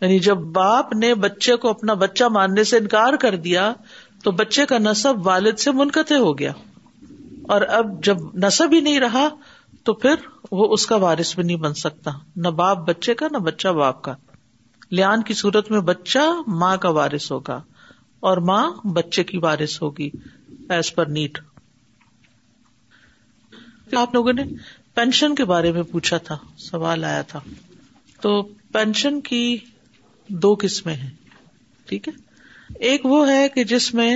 یعنی 0.02 0.18
جب 0.26 0.38
باپ 0.58 0.92
نے 0.96 1.14
بچے 1.26 1.56
کو 1.66 1.70
اپنا 1.70 1.94
بچہ 2.02 2.24
ماننے 2.38 2.64
سے 2.72 2.78
انکار 2.78 3.16
کر 3.22 3.36
دیا 3.46 3.72
تو 4.24 4.32
بچے 4.42 4.66
کا 4.70 4.78
نصب 4.78 5.26
والد 5.28 5.60
سے 5.60 5.72
منقطع 5.80 6.16
ہو 6.26 6.38
گیا 6.40 6.52
اور 7.54 7.62
اب 7.78 8.04
جب 8.04 8.18
نصب 8.44 8.74
ہی 8.74 8.80
نہیں 8.82 9.00
رہا 9.00 9.28
تو 9.86 9.94
پھر 10.04 10.16
وہ 10.52 10.68
اس 10.74 10.86
کا 10.88 10.96
وارث 11.06 11.34
بھی 11.36 11.44
نہیں 11.44 11.58
بن 11.68 11.74
سکتا 11.84 12.12
نہ 12.44 12.48
باپ 12.60 12.88
بچے 12.88 13.14
کا 13.22 13.28
نہ 13.32 13.38
بچہ 13.48 13.68
باپ 13.80 14.02
کا 14.04 14.14
لیان 14.92 15.24
کی 15.30 15.34
صورت 15.34 15.72
میں 15.72 15.80
بچہ 15.92 16.30
ماں 16.64 16.76
کا 16.86 16.90
وارث 17.00 17.32
ہوگا 17.32 17.62
اور 18.30 18.38
ماں 18.52 18.64
بچے 18.94 19.24
کی 19.32 19.38
وارث 19.44 19.82
ہوگی 19.82 20.10
ایز 20.76 20.94
پر 20.96 21.06
نیٹ 21.18 21.40
کہ 23.94 23.98
آپ 24.00 24.14
لوگوں 24.14 24.32
نے 24.34 24.44
پینشن 24.96 25.34
کے 25.36 25.46
بارے 25.46 25.72
میں 25.72 25.82
پوچھا 25.92 26.18
تھا 26.28 26.36
سوال 26.60 27.04
آیا 27.06 27.22
تھا 27.32 27.40
تو 28.22 28.32
پینشن 28.78 29.20
کی 29.30 29.42
دو 30.44 30.54
قسمیں 30.62 30.94
ہیں 30.94 31.10
ٹھیک 31.90 32.08
ہے 32.08 32.14
ایک 32.90 33.06
وہ 33.06 33.28
ہے 33.30 33.48
کہ 33.56 33.64
جس 33.72 33.94
میں 34.00 34.14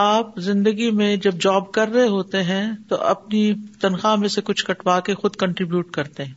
آپ 0.00 0.36
زندگی 0.46 0.90
میں 1.02 1.14
جب 1.26 1.38
جاب 1.40 1.70
کر 1.72 1.88
رہے 1.94 2.06
ہوتے 2.16 2.42
ہیں 2.50 2.62
تو 2.88 3.00
اپنی 3.12 3.52
تنخواہ 3.80 4.16
میں 4.24 4.28
سے 4.38 4.42
کچھ 4.50 4.64
کٹوا 4.66 4.98
کے 5.10 5.14
خود 5.22 5.36
کنٹریبیوٹ 5.42 5.90
کرتے 5.98 6.24
ہیں 6.24 6.34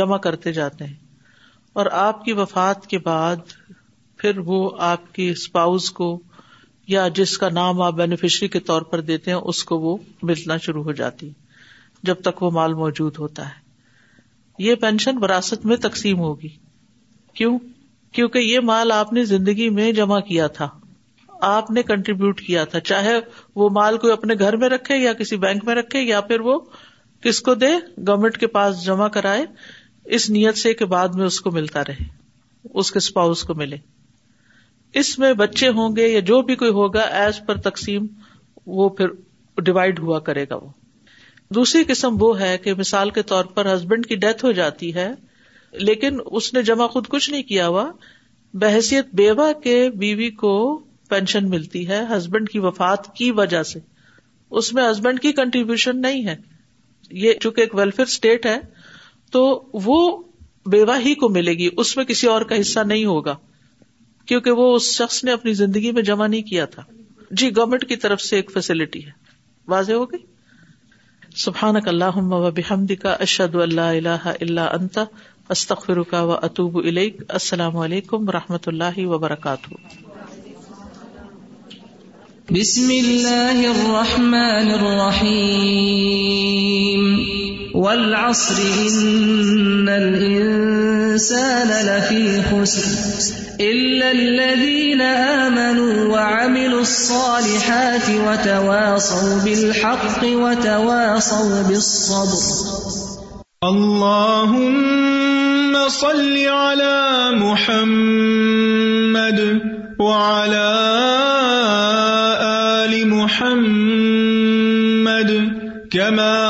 جمع 0.00 0.16
کرتے 0.26 0.52
جاتے 0.58 0.84
ہیں 0.84 0.94
اور 1.80 1.86
آپ 2.00 2.24
کی 2.24 2.32
وفات 2.42 2.86
کے 2.90 2.98
بعد 3.10 3.50
پھر 4.18 4.38
وہ 4.46 4.58
آپ 4.92 5.12
کے 5.14 5.30
اسپاؤز 5.30 5.90
کو 6.00 6.12
یا 6.92 7.02
جس 7.14 7.32
کا 7.38 7.48
نام 7.56 7.80
آپ 7.86 7.94
بینیفیشری 7.96 8.46
کے 8.52 8.60
طور 8.68 8.82
پر 8.92 9.00
دیتے 9.08 9.30
ہیں 9.30 9.38
اس 9.50 9.62
کو 9.64 9.78
وہ 9.80 9.96
ملنا 10.30 10.56
شروع 10.62 10.82
ہو 10.84 10.92
جاتی 11.00 11.28
جب 12.08 12.22
تک 12.28 12.42
وہ 12.42 12.50
مال 12.56 12.72
موجود 12.80 13.18
ہوتا 13.24 13.44
ہے 13.48 14.62
یہ 14.64 14.74
پینشن 14.84 15.22
وراثت 15.24 15.66
میں 15.72 15.76
تقسیم 15.84 16.18
ہوگی 16.20 16.48
کیوں 17.40 17.58
کیونکہ 18.18 18.38
یہ 18.46 18.60
مال 18.70 18.92
آپ 18.92 19.12
نے 19.18 19.24
زندگی 19.34 19.68
میں 19.78 19.90
جمع 20.00 20.18
کیا 20.32 20.46
تھا 20.56 20.68
آپ 21.50 21.70
نے 21.76 21.82
کنٹریبیوٹ 21.92 22.40
کیا 22.46 22.64
تھا 22.72 22.80
چاہے 22.92 23.14
وہ 23.60 23.68
مال 23.78 23.98
کو 23.98 24.12
اپنے 24.12 24.34
گھر 24.44 24.56
میں 24.62 24.68
رکھے 24.74 24.96
یا 24.96 25.12
کسی 25.22 25.36
بینک 25.46 25.64
میں 25.66 25.74
رکھے 25.82 26.00
یا 26.02 26.20
پھر 26.32 26.40
وہ 26.48 26.58
کس 27.26 27.40
کو 27.48 27.54
دے 27.62 27.70
گورمنٹ 28.08 28.38
کے 28.38 28.46
پاس 28.58 28.84
جمع 28.84 29.08
کرائے 29.18 29.44
اس 30.18 30.28
نیت 30.38 30.58
سے 30.66 30.74
کہ 30.82 30.84
بعد 30.96 31.14
میں 31.20 31.26
اس 31.26 31.40
کو 31.46 31.50
ملتا 31.60 31.84
رہے 31.88 32.04
اس 32.82 32.92
کے 32.92 32.98
اسپاؤس 33.04 33.44
کو 33.44 33.54
ملے 33.64 33.76
اس 34.98 35.18
میں 35.18 35.32
بچے 35.40 35.68
ہوں 35.74 35.96
گے 35.96 36.06
یا 36.08 36.20
جو 36.28 36.40
بھی 36.46 36.54
کوئی 36.60 36.70
ہوگا 36.78 37.00
ایز 37.20 37.40
پر 37.46 37.56
تقسیم 37.70 38.06
وہ 38.78 38.88
پھر 38.98 39.08
ڈیوائڈ 39.64 39.98
ہوا 40.00 40.18
کرے 40.28 40.44
گا 40.50 40.54
وہ 40.62 40.68
دوسری 41.54 41.82
قسم 41.88 42.16
وہ 42.20 42.38
ہے 42.40 42.56
کہ 42.64 42.74
مثال 42.78 43.10
کے 43.18 43.22
طور 43.32 43.44
پر 43.54 43.74
ہسبینڈ 43.74 44.06
کی 44.06 44.16
ڈیتھ 44.24 44.44
ہو 44.44 44.52
جاتی 44.58 44.94
ہے 44.94 45.08
لیکن 45.86 46.18
اس 46.26 46.52
نے 46.54 46.62
جمع 46.68 46.86
خود 46.94 47.06
کچھ 47.08 47.30
نہیں 47.30 47.42
کیا 47.52 47.66
ہوا 47.68 47.90
بحثیت 48.62 49.14
بیوہ 49.14 49.52
کے 49.64 49.78
بیوی 49.98 50.30
کو 50.44 50.52
پینشن 51.08 51.48
ملتی 51.50 51.86
ہے 51.88 52.00
ہسبینڈ 52.16 52.48
کی 52.50 52.58
وفات 52.66 53.12
کی 53.16 53.30
وجہ 53.38 53.62
سے 53.72 53.78
اس 54.60 54.72
میں 54.74 54.88
ہسبینڈ 54.90 55.20
کی 55.22 55.32
کنٹریبیوشن 55.32 56.00
نہیں 56.00 56.26
ہے 56.26 56.34
یہ 57.24 57.32
چونکہ 57.40 57.60
ایک 57.60 57.74
ویلفیئر 57.74 58.06
اسٹیٹ 58.06 58.46
ہے 58.46 58.58
تو 59.32 59.42
وہ 59.86 59.98
بیوہ 60.70 60.98
ہی 61.04 61.14
کو 61.24 61.28
ملے 61.36 61.52
گی 61.58 61.68
اس 61.76 61.96
میں 61.96 62.04
کسی 62.04 62.26
اور 62.28 62.42
کا 62.48 62.60
حصہ 62.60 62.80
نہیں 62.86 63.04
ہوگا 63.04 63.34
کیونکہ 64.30 64.58
وہ 64.62 64.64
اس 64.74 64.88
شخص 64.96 65.16
نے 65.24 65.32
اپنی 65.32 65.52
زندگی 65.60 65.90
میں 65.92 66.02
جمع 66.08 66.26
نہیں 66.32 66.42
کیا 66.48 66.64
تھا 66.74 66.82
جی 67.40 67.48
گورنمنٹ 67.56 67.84
کی 67.88 67.96
طرف 68.04 68.20
سے 68.24 68.36
ایک 68.36 68.50
فیسلٹی 68.54 69.04
ہے 69.06 69.10
واضح 69.72 69.98
ہو 70.00 70.04
گئی 70.12 71.34
سبحان 71.44 71.80
کا 71.86 72.10
بحمد 72.58 72.92
کا 73.02 73.12
اشد 73.26 73.54
اللہ 73.64 73.90
اللہ 73.96 74.28
اللہ 74.40 74.76
انتا 74.78 75.04
استخر 75.56 76.02
کا 76.12 76.22
و 76.22 76.32
اطوب 76.50 76.78
الک 76.84 77.20
السلام 77.40 77.76
علیکم 77.88 78.28
و 78.28 78.32
رحمۃ 78.38 78.68
اللہ 78.74 79.04
وبرکاتہ 79.14 79.74
بسم 82.54 82.92
اللہ 83.00 83.66
الرحمن 83.74 84.72
الرحیم 84.78 85.38
والعصر 87.74 88.54
إن 88.54 89.86
الإنسان 89.88 91.68
لفي 91.86 92.42
خسر 92.42 93.10
إلا 93.60 94.10
الذين 94.12 95.00
آمنوا 95.00 96.04
وعملوا 96.12 96.80
الصالحات 96.80 98.10
وتواصوا 98.10 99.40
بالحق 99.44 100.24
وتواصوا 100.24 101.62
بالصبر 101.62 102.68
اللهم 103.64 105.88
صل 105.88 106.38
على 106.48 107.30
محمد 107.36 109.40
وعلى 110.00 110.74
آل 112.80 113.06
محمد 113.08 115.30
كما 115.92 116.39